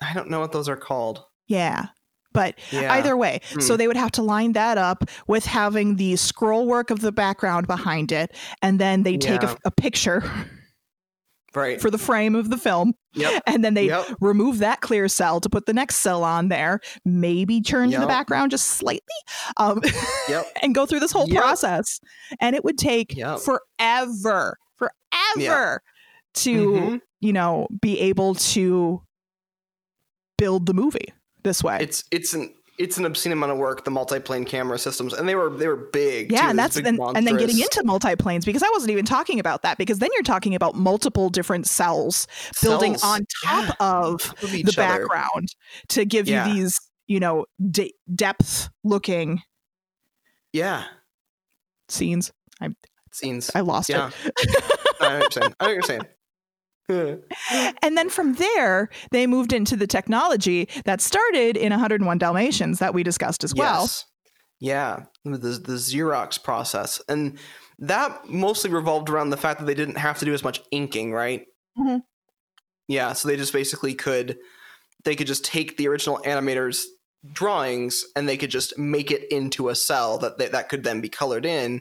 I 0.00 0.12
don't 0.14 0.28
know 0.28 0.40
what 0.40 0.52
those 0.52 0.68
are 0.68 0.76
called. 0.76 1.24
yeah 1.46 1.86
but 2.34 2.58
Yeah. 2.70 2.92
Either 2.94 3.14
way. 3.16 3.40
So 3.60 3.74
Hmm. 3.74 3.78
they 3.78 3.86
would 3.88 3.96
have 3.96 4.12
to 4.12 4.22
line 4.22 4.52
that 4.52 4.76
up 4.78 5.04
with 5.26 5.44
having 5.46 5.96
the 5.96 6.16
scroll 6.16 6.66
work 6.66 6.90
of 6.90 7.00
the 7.00 7.12
background 7.12 7.66
behind 7.66 8.10
it. 8.12 8.34
And 8.62 8.78
then 8.78 9.02
they 9.02 9.16
take 9.18 9.42
Yeah. 9.42 9.52
a, 9.64 9.68
a 9.68 9.70
picture 9.70 10.22
right. 11.54 11.80
for 11.80 11.90
the 11.90 11.98
frame 11.98 12.34
of 12.34 12.50
the 12.50 12.56
film. 12.58 12.94
Yep. 13.14 13.42
And 13.46 13.64
then 13.64 13.74
they 13.74 13.86
Yep. 13.86 14.06
remove 14.20 14.58
that 14.58 14.80
clear 14.80 15.06
cell 15.08 15.40
to 15.40 15.48
put 15.50 15.66
the 15.66 15.72
next 15.72 15.96
cell 15.96 16.24
on 16.24 16.48
there, 16.48 16.80
maybe 17.04 17.60
turn 17.60 17.90
to 17.90 17.98
the 17.98 18.06
background 18.06 18.50
just 18.50 18.66
slightly, 18.68 19.02
um, 19.58 19.80
Yep. 20.28 20.46
and 20.62 20.74
go 20.74 20.86
through 20.86 21.00
this 21.00 21.12
whole 21.12 21.28
Yep. 21.28 21.40
process. 21.42 22.00
And 22.40 22.56
it 22.56 22.64
would 22.64 22.78
take 22.78 23.14
Yep. 23.16 23.40
forever, 23.40 24.56
forever 24.76 25.82
to, 26.34 26.70
Mhm. 26.72 27.00
you 27.20 27.32
know, 27.32 27.66
be 27.80 28.00
able 28.00 28.34
to 28.34 29.02
build 30.38 30.66
the 30.66 30.74
movie 30.74 31.12
this 31.44 31.62
way. 31.62 31.78
It's 31.80 32.04
it's 32.10 32.32
an 32.34 32.54
it's 32.78 32.96
an 32.98 33.04
obscene 33.04 33.32
amount 33.32 33.52
of 33.52 33.58
work. 33.58 33.84
The 33.84 33.90
multi-plane 33.90 34.44
camera 34.44 34.78
systems, 34.78 35.12
and 35.12 35.28
they 35.28 35.34
were 35.34 35.50
they 35.50 35.68
were 35.68 35.76
big. 35.76 36.32
Yeah, 36.32 36.42
too. 36.42 36.46
and 36.48 36.58
that's 36.58 36.76
big 36.76 36.86
and, 36.86 36.98
and 37.00 37.26
then 37.26 37.36
getting 37.36 37.58
into 37.58 37.82
multi-planes 37.84 38.44
because 38.44 38.62
I 38.62 38.68
wasn't 38.72 38.90
even 38.90 39.04
talking 39.04 39.38
about 39.38 39.62
that 39.62 39.78
because 39.78 39.98
then 39.98 40.10
you're 40.14 40.22
talking 40.22 40.54
about 40.54 40.74
multiple 40.74 41.28
different 41.28 41.66
cells 41.66 42.26
building 42.62 42.96
on 43.02 43.26
top 43.44 43.68
Yeah, 43.68 43.74
of 43.80 44.34
the 44.40 44.64
other. 44.66 44.72
background 44.76 45.48
to 45.90 46.04
give 46.04 46.28
Yeah. 46.28 46.46
you 46.48 46.54
these 46.54 46.78
you 47.08 47.20
know, 47.20 47.44
de- 47.70 47.92
depth 48.14 48.70
looking 48.84 49.42
Yeah. 50.52 50.84
scenes. 51.88 52.32
i 52.60 52.68
Scenes. 53.12 53.50
I 53.54 53.60
lost 53.60 53.90
Yeah. 53.90 54.10
it. 54.24 54.64
I 55.00 55.16
understand. 55.16 55.54
I 55.60 55.64
know 55.64 55.68
what 55.70 55.74
you're 55.74 55.82
saying. 55.82 56.02
And 56.88 57.96
then 57.96 58.10
from 58.10 58.34
there, 58.34 58.88
they 59.10 59.26
moved 59.26 59.52
into 59.52 59.76
the 59.76 59.86
technology 59.86 60.68
that 60.84 61.00
started 61.00 61.56
in 61.56 61.70
101 61.70 62.18
Dalmatians 62.18 62.78
that 62.80 62.94
we 62.94 63.02
discussed 63.02 63.44
as 63.44 63.54
well. 63.54 63.82
Yes. 63.82 64.04
Yeah, 64.60 65.06
the 65.24 65.38
the 65.38 65.74
Xerox 65.74 66.40
process, 66.40 67.02
and 67.08 67.36
that 67.80 68.28
mostly 68.28 68.70
revolved 68.70 69.10
around 69.10 69.30
the 69.30 69.36
fact 69.36 69.58
that 69.58 69.66
they 69.66 69.74
didn't 69.74 69.98
have 69.98 70.20
to 70.20 70.24
do 70.24 70.32
as 70.34 70.44
much 70.44 70.62
inking, 70.70 71.12
right? 71.12 71.46
Mhm. 71.76 72.02
Yeah, 72.86 73.12
so 73.12 73.26
they 73.26 73.36
just 73.36 73.52
basically 73.52 73.94
could 73.94 74.38
they 75.04 75.16
could 75.16 75.26
just 75.26 75.44
take 75.44 75.76
the 75.76 75.88
original 75.88 76.20
animators' 76.24 76.84
drawings 77.32 78.04
and 78.14 78.28
they 78.28 78.36
could 78.36 78.50
just 78.50 78.78
make 78.78 79.10
it 79.10 79.30
into 79.32 79.68
a 79.68 79.74
cell 79.74 80.18
that 80.18 80.38
they, 80.38 80.46
that 80.46 80.68
could 80.68 80.84
then 80.84 81.00
be 81.00 81.08
colored 81.08 81.44
in, 81.44 81.80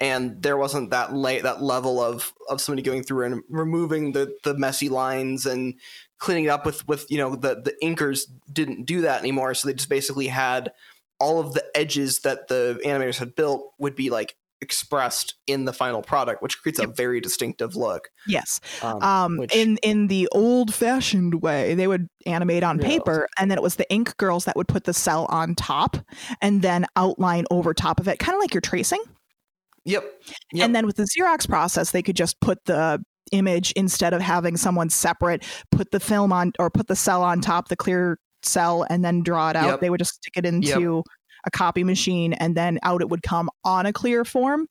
and 0.00 0.42
there 0.42 0.56
wasn't 0.56 0.90
that 0.90 1.12
late 1.14 1.42
that 1.44 1.62
level 1.62 2.00
of 2.00 2.32
of 2.48 2.60
somebody 2.60 2.82
going 2.82 3.02
through 3.02 3.24
and 3.26 3.42
removing 3.48 4.12
the 4.12 4.34
the 4.44 4.54
messy 4.56 4.88
lines 4.88 5.46
and 5.46 5.74
cleaning 6.18 6.44
it 6.44 6.48
up 6.48 6.66
with 6.66 6.86
with 6.88 7.06
you 7.10 7.18
know 7.18 7.36
the 7.36 7.54
the 7.60 7.74
inkers 7.82 8.22
didn't 8.52 8.84
do 8.86 9.02
that 9.02 9.20
anymore, 9.20 9.54
so 9.54 9.68
they 9.68 9.74
just 9.74 9.88
basically 9.88 10.26
had 10.26 10.72
all 11.20 11.38
of 11.38 11.52
the 11.54 11.64
edges 11.76 12.20
that 12.20 12.48
the 12.48 12.80
animators 12.84 13.18
had 13.18 13.34
built 13.36 13.72
would 13.78 13.94
be 13.94 14.10
like 14.10 14.34
expressed 14.60 15.34
in 15.46 15.66
the 15.66 15.72
final 15.74 16.00
product, 16.00 16.42
which 16.42 16.60
creates 16.62 16.78
a 16.78 16.86
very 16.86 17.20
distinctive 17.20 17.76
look. 17.76 18.08
Yes. 18.26 18.60
Um, 18.82 19.02
Um, 19.02 19.36
which- 19.38 19.54
in 19.54 19.76
in 19.82 20.06
the 20.08 20.26
old 20.32 20.72
fashioned 20.74 21.42
way, 21.42 21.74
they 21.74 21.86
would 21.86 22.08
animate 22.26 22.62
on 22.64 22.78
Yeah. 22.80 22.86
paper, 22.88 23.28
and 23.38 23.50
then 23.50 23.58
it 23.58 23.62
was 23.62 23.76
the 23.76 23.88
ink 23.92 24.16
girls 24.16 24.46
that 24.46 24.56
would 24.56 24.66
put 24.68 24.84
the 24.84 24.94
cell 24.94 25.26
on 25.28 25.54
top 25.54 25.98
and 26.40 26.62
then 26.62 26.86
outline 26.96 27.44
over 27.50 27.74
top 27.74 28.00
of 28.00 28.08
it, 28.08 28.18
kind 28.18 28.34
of 28.34 28.40
like 28.40 28.54
you're 28.54 28.60
tracing. 28.62 29.02
Yep. 29.84 30.04
Yep. 30.52 30.64
And 30.64 30.74
then 30.74 30.86
with 30.86 30.96
the 30.96 31.06
Xerox 31.18 31.48
process, 31.48 31.90
they 31.90 32.02
could 32.02 32.16
just 32.16 32.40
put 32.40 32.64
the 32.64 33.02
image 33.32 33.72
instead 33.72 34.12
of 34.12 34.20
having 34.20 34.56
someone 34.56 34.90
separate 34.90 35.44
put 35.72 35.90
the 35.90 36.00
film 36.00 36.32
on 36.32 36.52
or 36.58 36.70
put 36.70 36.86
the 36.88 36.96
cell 36.96 37.22
on 37.22 37.40
top, 37.40 37.68
the 37.68 37.76
clear 37.76 38.18
cell, 38.42 38.86
and 38.90 39.04
then 39.04 39.22
draw 39.22 39.50
it 39.50 39.56
out. 39.56 39.66
Yep. 39.66 39.80
They 39.80 39.90
would 39.90 39.98
just 40.00 40.14
stick 40.14 40.34
it 40.36 40.44
into 40.46 41.02
a 41.46 41.50
copy 41.50 41.84
machine, 41.84 42.32
and 42.34 42.54
then 42.56 42.78
out 42.82 43.00
it 43.00 43.08
would 43.08 43.22
come 43.22 43.50
on 43.64 43.86
a 43.86 43.92
clear 43.92 44.24
form. 44.24 44.66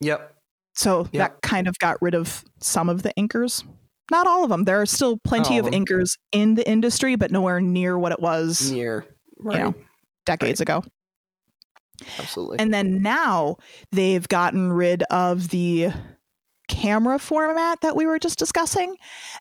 Yep. 0.00 0.34
So 0.74 1.00
Yep. 1.00 1.12
that 1.12 1.42
kind 1.42 1.68
of 1.68 1.78
got 1.78 2.00
rid 2.00 2.14
of 2.14 2.44
some 2.60 2.88
of 2.88 3.02
the 3.02 3.12
inkers. 3.18 3.64
Not 4.10 4.26
all 4.26 4.42
of 4.44 4.50
them. 4.50 4.64
There 4.64 4.80
are 4.80 4.86
still 4.86 5.18
plenty 5.24 5.58
all 5.60 5.66
of 5.66 5.72
inkers 5.72 6.16
in 6.32 6.54
the 6.54 6.68
industry, 6.68 7.14
but 7.16 7.30
nowhere 7.30 7.60
near 7.60 7.98
what 7.98 8.12
it 8.12 8.20
was 8.20 8.72
Near. 8.72 9.04
Right. 9.38 9.58
know, 9.60 9.74
decades 10.26 10.60
ago. 10.60 10.82
Absolutely. 12.18 12.58
And 12.58 12.72
then 12.72 13.02
now 13.02 13.56
they've 13.92 14.26
gotten 14.28 14.72
rid 14.72 15.02
of 15.04 15.48
the 15.50 15.90
camera 16.68 17.18
format 17.18 17.80
that 17.80 17.96
we 17.96 18.06
were 18.06 18.18
just 18.18 18.38
discussing. 18.38 18.96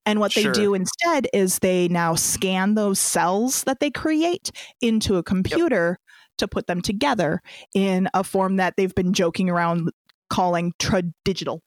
And 0.06 0.20
what 0.20 0.32
Sure. 0.32 0.52
they 0.52 0.52
do 0.52 0.74
instead 0.74 1.28
is 1.34 1.60
they 1.60 1.88
now 1.88 2.16
scan 2.16 2.74
those 2.76 3.00
cells 3.00 3.64
that 3.66 3.80
they 3.80 3.92
create 3.92 4.52
into 4.82 5.18
a 5.18 5.24
computer 5.24 6.00
to 6.40 6.48
put 6.48 6.68
them 6.68 6.82
together 6.82 7.42
in 7.76 8.10
a 8.14 8.24
form 8.24 8.56
that 8.56 8.74
they've 8.78 8.96
been 8.96 9.14
joking 9.14 9.50
around 9.50 9.92
calling 10.30 10.74
tradigital 10.80 11.62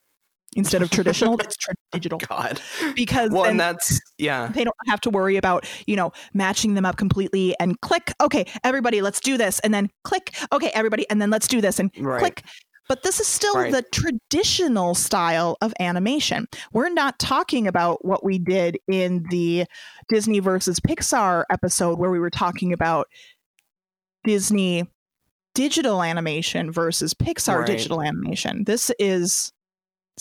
instead 0.54 0.82
of 0.82 0.90
traditional. 0.90 1.36
it's 1.40 1.56
tradigital 1.90 2.18
God. 2.18 2.60
because 2.94 3.30
Well, 3.30 3.42
then 3.44 3.52
and 3.52 3.60
that's 3.60 4.00
yeah. 4.18 4.48
they 4.54 4.64
don't 4.64 4.76
have 4.86 5.00
to 5.02 5.10
worry 5.10 5.36
about 5.36 5.66
you 5.86 5.96
know 5.96 6.12
matching 6.34 6.74
them 6.74 6.84
up 6.84 6.96
completely 6.96 7.54
and 7.58 7.80
click 7.80 8.12
okay 8.20 8.44
everybody 8.64 9.00
let's 9.02 9.20
do 9.20 9.36
this 9.38 9.58
and 9.60 9.72
then 9.72 9.88
click 10.04 10.34
okay 10.52 10.70
everybody 10.74 11.08
and 11.10 11.20
then 11.22 11.30
let's 11.30 11.48
do 11.48 11.60
this 11.60 11.78
and 11.78 11.90
Right. 11.98 12.18
click 12.20 12.42
but 12.88 13.02
this 13.04 13.20
is 13.20 13.26
still 13.26 13.54
Right. 13.54 13.72
the 13.72 13.82
traditional 13.92 14.94
style 14.94 15.56
of 15.62 15.72
animation 15.80 16.46
we're 16.72 16.90
not 16.90 17.18
talking 17.18 17.66
about 17.66 18.04
what 18.04 18.22
we 18.24 18.38
did 18.38 18.78
in 18.88 19.24
the 19.30 19.64
disney 20.10 20.40
versus 20.40 20.80
pixar 20.80 21.44
episode 21.50 21.98
where 21.98 22.10
we 22.10 22.18
were 22.18 22.30
talking 22.30 22.72
about 22.72 23.06
disney 24.24 24.84
digital 25.54 26.02
animation 26.02 26.70
versus 26.72 27.14
pixar 27.14 27.58
Right. 27.58 27.66
digital 27.66 28.02
animation 28.02 28.64
this 28.64 28.90
is 28.98 29.52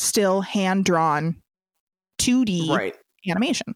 still 0.01 0.41
hand 0.41 0.85
drawn 0.85 1.35
2d 2.19 2.69
Right. 2.69 2.95
animation 3.29 3.75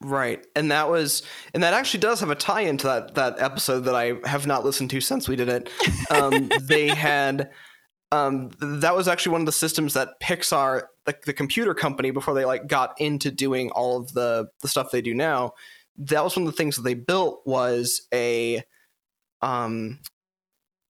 Right. 0.00 0.46
And 0.54 0.70
that 0.70 0.88
was 0.88 1.24
and 1.52 1.62
that 1.64 1.74
actually 1.74 1.98
does 2.00 2.20
have 2.20 2.30
a 2.30 2.36
tie 2.36 2.60
into 2.60 2.86
that 2.86 3.16
that 3.16 3.40
episode 3.40 3.80
that 3.80 3.96
I 3.96 4.14
have 4.24 4.46
not 4.46 4.64
listened 4.64 4.90
to 4.90 5.00
since 5.00 5.28
we 5.28 5.34
did 5.34 5.48
it. 5.48 5.70
Um 6.08 6.48
they 6.60 6.86
had 6.94 7.50
um 8.12 8.50
that 8.60 8.94
was 8.94 9.08
actually 9.08 9.32
one 9.32 9.40
of 9.40 9.46
the 9.46 9.52
systems 9.52 9.94
that 9.94 10.20
Pixar 10.20 10.82
the, 11.04 11.16
the 11.26 11.32
computer 11.32 11.74
company 11.74 12.12
before 12.12 12.34
they 12.34 12.44
like 12.44 12.68
got 12.68 12.94
into 13.00 13.32
doing 13.32 13.70
all 13.72 13.96
of 13.96 14.12
the 14.12 14.48
the 14.62 14.68
stuff 14.68 14.92
they 14.92 15.02
do 15.02 15.14
now 15.14 15.54
that 15.96 16.22
was 16.22 16.36
one 16.36 16.46
of 16.46 16.52
the 16.52 16.56
things 16.56 16.76
that 16.76 16.82
they 16.82 16.94
built 16.94 17.42
was 17.44 18.02
a 18.14 18.62
um 19.42 19.98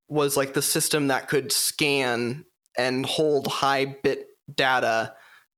was 0.09 0.37
like 0.37 0.53
the 0.53 0.63
system 0.63 1.09
that 1.09 1.29
could 1.29 1.51
scan 1.51 2.45
and 2.77 3.07
hold 3.07 3.47
high 3.47 3.87
bit 3.87 4.27
data 4.55 5.15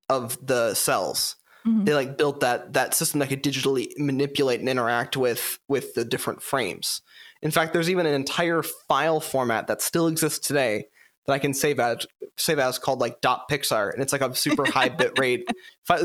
of 0.08 0.44
the 0.46 0.74
cells 0.74 1.36
Mhm. 1.66 1.84
they 1.84 1.92
like 1.94 2.16
built 2.16 2.40
that 2.40 2.72
that 2.72 2.94
system 2.94 3.20
that 3.20 3.28
could 3.28 3.42
digitally 3.44 3.92
manipulate 3.98 4.60
and 4.60 4.68
interact 4.68 5.14
with 5.16 5.58
with 5.68 5.92
the 5.94 6.04
different 6.06 6.42
frames. 6.42 7.02
In 7.42 7.50
fact, 7.50 7.72
there's 7.74 7.90
even 7.90 8.06
an 8.06 8.14
entire 8.14 8.62
file 8.62 9.20
format 9.20 9.66
that 9.66 9.82
still 9.82 10.06
exists 10.06 10.46
today 10.46 10.86
that 11.26 11.34
I 11.34 11.38
can 11.38 11.52
save 11.52 11.78
as 11.78 12.06
save 12.38 12.58
as 12.58 12.78
called 12.78 13.00
like 13.00 13.20
.pixar, 13.20 13.92
and 13.92 14.02
it's 14.02 14.10
like 14.12 14.22
a 14.22 14.34
super 14.34 14.64
high 14.70 14.88
bit 15.02 15.18
rate. 15.18 15.46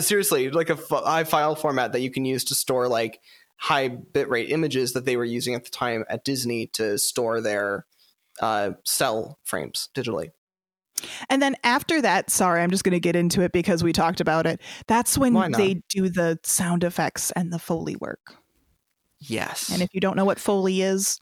Seriously, 0.02 0.50
like 0.50 0.70
a 0.70 0.74
f- 0.74 0.90
high 0.90 1.24
file 1.24 1.56
format 1.56 1.94
that 1.94 2.02
you 2.02 2.12
can 2.12 2.26
use 2.26 2.44
to 2.46 2.56
store 2.56 2.90
like 2.90 3.22
high 3.58 3.88
bit 3.88 4.28
rate 4.30 4.50
images 4.52 4.92
that 4.92 5.06
they 5.06 5.16
were 5.16 5.24
using 5.24 5.56
at 5.56 5.64
the 5.64 5.72
time 5.72 6.04
at 6.10 6.26
Disney 6.26 6.68
to 6.74 6.98
store 6.98 7.40
their 7.40 7.86
uh, 8.42 8.72
cell 8.84 9.40
frames 9.46 9.88
digitally. 9.96 10.32
And 11.30 11.42
then 11.42 11.56
after 11.64 12.02
that, 12.02 12.30
sorry, 12.30 12.62
I'm 12.62 12.72
just 12.72 12.84
going 12.84 12.94
to 12.94 13.00
get 13.00 13.16
into 13.16 13.42
it 13.42 13.52
because 13.52 13.84
we 13.84 13.94
talked 13.94 14.22
about 14.22 14.46
it. 14.46 14.62
That's 14.88 15.18
when 15.18 15.34
they 15.52 15.82
do 15.90 16.10
the 16.10 16.40
sound 16.44 16.84
effects 16.84 17.32
and 17.32 17.52
the 17.52 17.60
Foley 17.60 17.96
work. 17.98 18.36
Yes, 19.20 19.70
And 19.72 19.82
if 19.82 19.90
you 19.94 20.00
don't 20.02 20.16
know 20.16 20.26
what 20.26 20.40
Foley 20.40 20.82
is, 20.82 21.20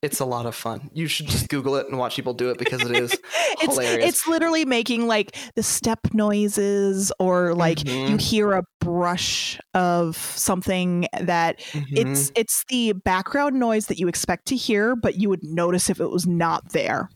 it's 0.00 0.20
a 0.20 0.24
lot 0.24 0.46
of 0.46 0.54
fun. 0.54 0.90
You 0.94 1.08
should 1.08 1.26
just 1.26 1.48
Google 1.48 1.74
it 1.74 1.88
and 1.88 1.98
watch 1.98 2.14
people 2.14 2.32
do 2.32 2.50
it 2.50 2.58
because 2.58 2.84
it 2.84 2.92
is 2.92 3.12
it's 3.60 3.64
hilarious. 3.64 4.08
it's 4.08 4.26
literally 4.28 4.64
making 4.64 5.08
like 5.08 5.36
the 5.56 5.62
step 5.62 5.98
noises 6.14 7.10
or 7.18 7.54
like 7.54 7.80
you 8.06 8.16
Mhm. 8.16 8.20
hear 8.20 8.52
a 8.52 8.62
brush 8.80 9.58
of 9.74 10.16
something 10.16 11.08
that 11.20 11.60
it's 11.94 12.30
it's 12.36 12.64
the 12.68 12.92
background 12.92 13.58
noise 13.58 13.86
that 13.86 13.98
you 13.98 14.06
expect 14.06 14.46
to 14.46 14.56
hear, 14.56 14.94
but 14.94 15.16
you 15.16 15.28
would 15.28 15.42
notice 15.42 15.90
if 15.90 16.00
it 16.00 16.10
was 16.10 16.26
not 16.26 16.70
there. 16.72 17.08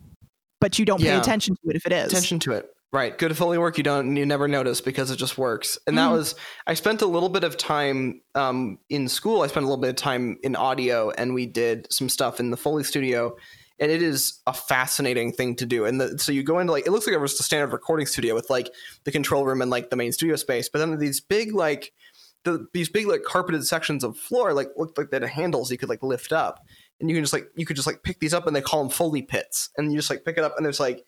But 0.63 0.79
you 0.79 0.85
don't 0.87 0.99
pay 1.01 1.07
Yeah. 1.09 1.21
attention 1.21 1.57
to 1.57 1.71
it 1.71 1.77
if 1.77 1.85
it 1.85 1.93
is. 1.93 2.11
attention 2.13 2.39
to 2.41 2.53
it. 2.53 2.71
Right. 2.93 3.17
Good 3.17 3.37
Foley 3.37 3.59
work 3.59 3.79
you 3.79 3.83
don't 3.85 4.17
you 4.17 4.25
never 4.25 4.47
notice 4.47 4.81
because 4.81 5.11
it 5.11 5.17
just 5.17 5.37
works. 5.39 5.79
And 5.87 5.97
that 5.99 6.11
Mhm. 6.11 6.13
was 6.13 6.35
I 6.67 6.75
spent 6.75 7.03
a 7.03 7.07
little 7.07 7.29
bit 7.31 7.43
of 7.43 7.57
time 7.57 8.21
um, 8.35 8.79
in 8.91 9.09
school. 9.09 9.43
I 9.43 9.47
spent 9.49 9.65
a 9.65 9.69
little 9.69 9.81
bit 9.81 9.91
of 9.91 9.97
time 9.97 10.39
in 10.43 10.55
audio 10.55 11.11
and 11.11 11.35
we 11.35 11.47
did 11.47 11.91
some 11.93 12.09
stuff 12.09 12.39
in 12.39 12.51
the 12.51 12.57
Foley 12.57 12.85
studio. 12.85 13.35
And 13.79 13.91
it 13.91 14.03
is 14.03 14.35
a 14.47 14.53
fascinating 14.53 15.33
thing 15.33 15.57
to 15.57 15.67
do. 15.67 15.85
And 15.87 16.01
the, 16.01 16.19
so 16.19 16.31
you 16.31 16.43
go 16.45 16.59
into 16.61 16.73
like 16.73 16.87
it 16.87 16.91
looks 16.93 17.07
like 17.07 17.15
it 17.17 17.21
was 17.21 17.41
a 17.41 17.43
standard 17.43 17.73
recording 17.73 18.07
studio 18.07 18.35
with 18.35 18.49
like 18.51 18.71
the 19.05 19.11
control 19.11 19.45
room 19.47 19.63
and 19.63 19.71
like 19.71 19.91
the 19.91 19.97
main 19.97 20.13
studio 20.13 20.37
space, 20.37 20.69
but 20.69 20.79
then 20.79 20.97
these 20.99 21.19
big 21.21 21.55
like 21.55 21.93
the, 22.45 22.67
these 22.75 22.89
big 22.89 23.07
like 23.07 23.23
carpeted 23.25 23.67
sections 23.67 24.05
of 24.05 24.17
floor 24.19 24.53
like 24.53 24.69
looked 24.77 24.99
like 24.99 25.11
they 25.11 25.17
had 25.21 25.25
handles 25.29 25.71
you 25.71 25.79
could 25.79 25.89
like 25.89 26.03
lift 26.03 26.33
up 26.33 26.59
and 27.03 27.11
you 27.11 27.17
can 27.17 27.23
just 27.23 27.35
like 27.35 27.49
you 27.57 27.67
could 27.67 27.77
just 27.77 27.87
like 27.87 28.03
pick 28.03 28.19
these 28.21 28.33
up 28.33 28.47
and 28.47 28.57
they 28.57 28.63
call 28.63 28.81
them 28.81 28.89
foley 28.91 29.21
pits 29.21 29.69
and 29.77 29.93
you 29.93 29.99
just 29.99 30.09
like 30.09 30.25
pick 30.25 30.39
it 30.39 30.45
up 30.45 30.55
and 30.57 30.65
there's 30.65 30.81
like 30.81 31.05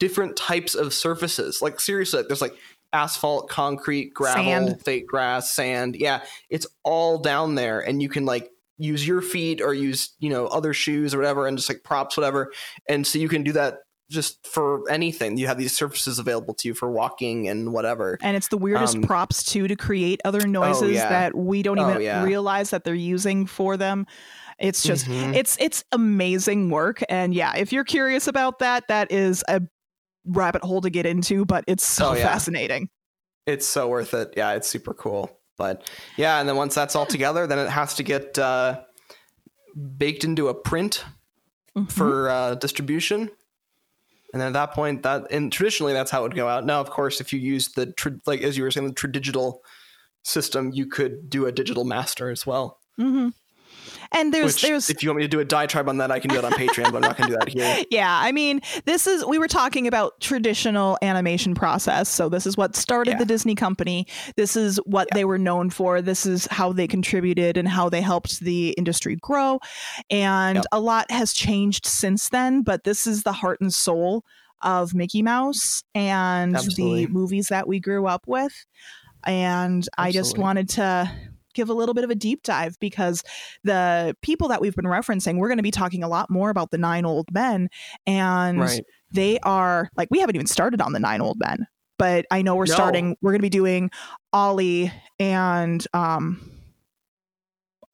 different 0.00 0.36
types 0.36 0.74
of 0.74 0.94
surfaces 0.94 1.60
like 1.60 1.78
seriously 1.78 2.20
like, 2.20 2.28
there's 2.28 2.40
like 2.40 2.54
asphalt 2.94 3.48
concrete 3.50 4.14
gravel 4.14 4.42
Sand. 4.42 4.82
fake 4.82 5.06
grass 5.06 5.52
sand 5.52 5.96
yeah 5.96 6.22
it's 6.48 6.66
all 6.84 7.18
down 7.18 7.54
there 7.56 7.80
and 7.80 8.00
you 8.02 8.08
can 8.08 8.24
like 8.24 8.50
use 8.78 9.06
your 9.06 9.20
feet 9.22 9.60
or 9.60 9.74
use 9.74 10.14
you 10.18 10.30
know 10.30 10.46
other 10.46 10.72
shoes 10.74 11.14
or 11.14 11.18
whatever 11.18 11.46
and 11.46 11.56
just 11.58 11.68
like 11.68 11.82
props 11.84 12.16
whatever 12.16 12.52
and 12.88 13.06
so 13.06 13.18
you 13.18 13.28
can 13.28 13.42
do 13.42 13.52
that 13.52 13.78
just 14.10 14.44
for 14.46 14.82
anything 14.90 15.38
you 15.38 15.46
have 15.46 15.56
these 15.56 15.74
surfaces 15.74 16.18
available 16.18 16.52
to 16.52 16.68
you 16.68 16.74
for 16.74 16.90
walking 16.90 17.48
and 17.48 17.72
whatever 17.72 18.18
And 18.20 18.36
it's 18.36 18.48
the 18.48 18.58
weirdest 18.58 18.96
Um, 18.96 19.02
props 19.02 19.42
too 19.42 19.68
to 19.68 19.76
create 19.76 20.20
other 20.24 20.46
noises 20.46 20.96
yeah. 20.96 21.08
that 21.08 21.34
we 21.34 21.62
don't 21.62 21.78
Oh, 21.78 21.90
even 21.90 22.02
yeah. 22.02 22.22
realize 22.22 22.70
that 22.70 22.84
they're 22.84 22.94
using 22.94 23.46
for 23.46 23.78
them. 23.78 24.06
It's 24.62 24.82
just 24.82 25.06
Mhm. 25.06 25.34
it's 25.34 25.56
it's 25.60 25.84
amazing 25.92 26.70
work 26.70 27.02
and 27.08 27.34
yeah, 27.34 27.54
if 27.56 27.72
you're 27.72 27.84
curious 27.84 28.26
about 28.28 28.60
that, 28.60 28.88
that 28.88 29.10
is 29.12 29.42
a 29.48 29.60
rabbit 30.24 30.62
hole 30.62 30.80
to 30.80 30.90
get 30.90 31.04
into, 31.04 31.44
but 31.44 31.64
it's 31.66 31.84
so 31.84 32.10
Oh, 32.10 32.12
yeah. 32.14 32.22
fascinating. 32.28 32.88
it's 33.46 33.66
so 33.66 33.88
worth 33.88 34.14
it. 34.14 34.32
Yeah, 34.36 34.52
it's 34.52 34.68
super 34.68 34.94
cool. 34.94 35.36
But 35.58 35.90
yeah, 36.16 36.38
and 36.38 36.48
then 36.48 36.56
once 36.56 36.74
that's 36.76 36.94
all 36.94 37.06
together, 37.06 37.46
then 37.48 37.58
it 37.58 37.68
has 37.68 37.94
to 37.94 38.02
get 38.04 38.38
uh, 38.38 38.80
baked 39.98 40.22
into 40.24 40.48
a 40.48 40.54
print 40.54 41.04
Mhm. 41.76 41.90
for 41.90 42.30
uh, 42.30 42.54
distribution. 42.54 43.30
And 44.32 44.40
then 44.40 44.48
at 44.48 44.52
that 44.54 44.72
point, 44.72 45.02
that 45.02 45.26
and 45.30 45.52
traditionally 45.52 45.92
that's 45.92 46.10
how 46.10 46.20
it 46.20 46.22
would 46.22 46.34
go 46.36 46.48
out. 46.48 46.64
Now, 46.64 46.80
of 46.80 46.88
course, 46.90 47.20
if 47.20 47.32
you 47.32 47.38
use 47.40 47.68
the 47.72 47.86
tr- 47.92 48.10
like 48.26 48.42
as 48.42 48.56
you 48.56 48.62
were 48.62 48.70
saying, 48.70 48.86
the 48.86 48.94
tradigital 48.94 49.62
system, 50.24 50.70
you 50.72 50.86
could 50.86 51.28
do 51.28 51.46
a 51.46 51.52
digital 51.52 51.84
master 51.84 52.30
as 52.30 52.46
well. 52.46 52.78
hmm 52.96 53.30
And 54.14 54.32
there's 54.32 54.54
Which, 54.54 54.62
there's 54.62 54.90
if 54.90 55.02
you 55.02 55.08
want 55.08 55.18
me 55.18 55.24
to 55.24 55.28
do 55.28 55.40
a 55.40 55.44
diatribe 55.44 55.88
on 55.88 55.98
that, 55.98 56.10
I 56.10 56.18
can 56.20 56.30
do 56.30 56.36
it 56.38 56.44
on 56.44 56.52
Patreon, 56.52 56.84
but 56.92 56.96
I'm 56.96 57.00
not 57.02 57.16
going 57.16 57.30
to 57.30 57.34
do 57.34 57.38
that 57.38 57.48
here. 57.48 57.84
yeah, 57.90 58.20
I 58.22 58.32
mean, 58.32 58.60
this 58.84 59.06
is 59.06 59.24
we 59.24 59.38
were 59.38 59.48
talking 59.48 59.86
about 59.86 60.20
traditional 60.20 60.98
animation 61.02 61.54
process. 61.54 62.08
So 62.08 62.28
this 62.28 62.46
is 62.46 62.56
what 62.56 62.76
started 62.76 63.12
Yeah. 63.12 63.18
the 63.18 63.24
Disney 63.26 63.54
company. 63.54 64.06
This 64.36 64.56
is 64.56 64.76
what 64.84 65.08
they 65.14 65.24
were 65.24 65.38
known 65.38 65.70
for. 65.70 66.02
This 66.02 66.26
is 66.26 66.46
how 66.50 66.72
they 66.72 66.86
contributed 66.86 67.56
and 67.56 67.68
how 67.68 67.88
they 67.88 68.00
helped 68.00 68.40
the 68.40 68.70
industry 68.78 69.16
grow. 69.20 69.60
And 70.10 70.56
Yep. 70.56 70.64
a 70.72 70.80
lot 70.80 71.10
has 71.10 71.32
changed 71.32 71.86
since 71.86 72.28
then, 72.28 72.62
but 72.62 72.84
this 72.84 73.06
is 73.06 73.22
the 73.22 73.32
heart 73.32 73.60
and 73.60 73.72
soul 73.72 74.24
of 74.60 74.94
Mickey 74.94 75.22
Mouse 75.22 75.82
and 75.94 76.54
Absolutely. 76.56 77.06
the 77.06 77.12
movies 77.12 77.48
that 77.48 77.66
we 77.66 77.80
grew 77.80 78.06
up 78.06 78.22
with. 78.26 78.52
And 79.24 79.88
I 79.98 80.10
just 80.12 80.38
wanted 80.38 80.68
to 80.70 81.10
give 81.54 81.68
a 81.68 81.74
little 81.74 81.94
bit 81.94 82.04
of 82.04 82.10
a 82.10 82.14
deep 82.14 82.42
dive 82.42 82.78
because 82.80 83.22
the 83.64 84.16
people 84.22 84.48
that 84.48 84.60
we've 84.60 84.74
been 84.74 84.84
referencing, 84.86 85.36
we're 85.38 85.48
going 85.48 85.58
to 85.58 85.62
be 85.62 85.70
talking 85.70 86.02
a 86.02 86.08
lot 86.08 86.30
more 86.30 86.50
about 86.50 86.70
the 86.70 86.78
nine 86.78 87.04
old 87.04 87.32
men. 87.32 87.68
And 88.06 88.60
Right. 88.60 88.84
they 89.10 89.38
are 89.40 89.90
like, 89.96 90.08
we 90.10 90.20
haven't 90.20 90.36
even 90.36 90.46
started 90.46 90.80
on 90.80 90.92
the 90.92 91.00
nine 91.00 91.20
old 91.20 91.38
men, 91.38 91.66
but 91.98 92.26
I 92.30 92.42
know 92.42 92.56
we're 92.56 92.66
No. 92.66 92.74
starting, 92.74 93.16
we're 93.22 93.32
going 93.32 93.40
to 93.40 93.46
be 93.46 93.48
doing 93.50 93.90
Ollie 94.32 94.92
and, 95.18 95.86
um, 95.94 96.40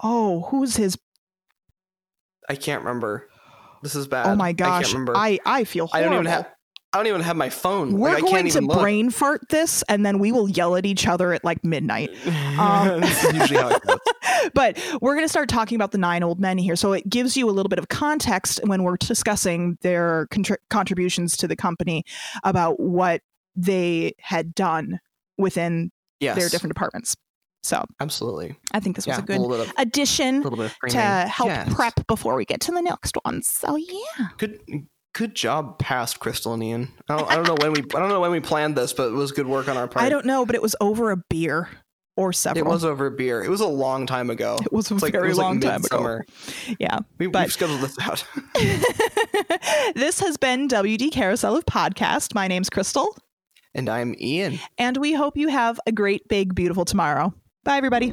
oh, 0.03 0.43
who's 0.51 0.77
his, 0.77 0.97
I 2.49 2.55
can't 2.55 2.83
remember. 2.85 3.29
This 3.83 3.95
is 3.95 4.07
bad. 4.09 4.27
oh 4.27 4.35
my 4.35 4.49
I 4.49 4.53
gosh, 4.53 4.83
can't 4.85 4.93
remember. 4.95 5.17
I, 5.17 5.39
I 5.45 5.65
feel 5.65 5.89
I 5.93 6.01
don't 6.01 6.15
even 6.15 6.27
have. 6.27 6.47
I 6.93 6.99
don't 6.99 7.07
even 7.07 7.21
have 7.21 7.37
my 7.37 7.51
phone. 7.51 7.93
we're 7.93 8.09
like, 8.09 8.19
I 8.19 8.21
going 8.23 8.49
can't 8.49 8.67
to 8.71 8.75
brain 8.81 9.11
fart 9.11 9.43
this 9.51 9.83
and 9.91 10.07
then 10.07 10.19
we 10.19 10.33
will 10.33 10.49
yell 10.49 10.75
at 10.75 10.87
each 10.87 11.07
other 11.07 11.35
at 11.35 11.45
like 11.45 11.63
midnight. 11.65 12.11
Um, 12.59 13.03
usually 13.33 13.61
how 13.61 13.69
it 13.69 13.83
goes. 13.83 14.51
but 14.55 14.99
we're 15.01 15.15
going 15.15 15.25
to 15.25 15.29
start 15.29 15.49
talking 15.49 15.77
about 15.77 15.93
the 15.93 15.99
nine 15.99 16.25
old 16.25 16.41
men 16.41 16.59
here. 16.59 16.75
So 16.75 16.93
it 16.93 17.09
gives 17.09 17.37
you 17.37 17.49
a 17.49 17.53
little 17.53 17.69
bit 17.69 17.79
of 17.79 17.87
context 17.89 18.59
when 18.65 18.83
we're 18.83 18.97
discussing 18.97 19.79
their 19.83 20.27
contr- 20.33 20.57
contributions 20.71 21.37
to 21.37 21.47
the 21.47 21.55
company 21.55 22.03
about 22.43 22.81
what 22.81 23.21
they 23.55 24.15
had 24.19 24.57
done 24.57 24.99
within 25.37 25.93
Yes, 26.19 26.37
their 26.37 26.49
different 26.49 26.75
departments. 26.75 27.15
So 27.63 27.85
Absolutely. 28.01 28.57
I 28.73 28.81
think 28.81 28.97
this 28.97 29.07
was 29.07 29.19
Yeah, 29.19 29.23
a 29.23 29.27
good 29.27 29.39
little 29.39 29.61
of 29.67 29.73
addition 29.79 30.45
of 30.45 30.75
to 30.89 30.99
help 31.01 31.49
Yes. 31.49 31.73
prep 31.73 32.07
before 32.09 32.35
we 32.35 32.45
get 32.45 32.61
to 32.63 32.73
the 32.73 32.83
next 32.83 33.17
one. 33.23 33.43
So 33.43 33.77
yeah. 33.77 34.29
Good, 34.37 34.59
good 35.15 35.35
job, 35.35 35.79
past 35.79 36.21
Crystal 36.21 36.53
and 36.55 36.63
Ian. 36.63 36.89
I 37.09 37.17
don't, 37.17 37.31
I 37.31 37.35
don't 37.37 37.47
know 37.47 37.57
when 37.61 37.73
we. 37.73 37.81
I 37.95 37.99
don't 37.99 38.09
know 38.09 38.21
when 38.21 38.31
we 38.31 38.41
planned 38.41 38.77
this, 38.77 38.93
but 38.93 39.09
it 39.09 39.13
was 39.15 39.33
good 39.33 39.47
work 39.47 39.69
on 39.69 39.77
our 39.77 39.89
part. 39.89 40.05
I 40.05 40.09
don't 40.09 40.27
know, 40.27 40.45
but 40.47 40.55
it 40.55 40.63
was 40.63 40.75
over 40.81 41.11
a 41.11 41.17
beer 41.29 41.69
or 42.17 42.33
several. 42.33 42.67
It 42.67 42.69
was 42.69 42.85
over 42.85 43.07
a 43.07 43.11
beer. 43.11 43.43
It 43.45 43.49
was 43.49 43.61
a 43.61 43.67
long 43.67 44.07
time 44.07 44.29
ago. 44.31 44.59
It 44.61 44.73
was 44.73 44.91
a 44.91 44.95
It's 44.95 45.03
like, 45.03 45.11
it 45.15 45.19
very 45.19 45.29
was 45.29 45.39
like 45.39 45.45
long 45.45 45.61
time 45.61 45.85
ago. 45.85 46.21
Yeah. 46.81 46.99
We, 47.19 47.29
But- 47.29 47.45
we've 47.47 47.53
scheduled 47.53 47.81
this 47.81 47.97
out. 48.01 48.25
this 49.95 50.19
has 50.21 50.37
been 50.37 50.69
WD 50.69 51.13
Carousel 51.13 51.57
of 51.57 51.65
Podcast. 51.67 52.35
My 52.35 52.49
name's 52.49 52.69
Crystal, 52.71 53.17
and 53.75 53.89
I'm 53.89 54.15
Ian. 54.21 54.59
and 54.79 54.97
we 54.97 55.13
hope 55.15 55.37
you 55.37 55.49
have 55.49 55.79
a 55.87 55.93
great, 55.93 56.27
big, 56.29 56.55
beautiful 56.57 56.85
tomorrow. 56.85 57.33
Bye, 57.65 57.77
everybody. 57.77 58.13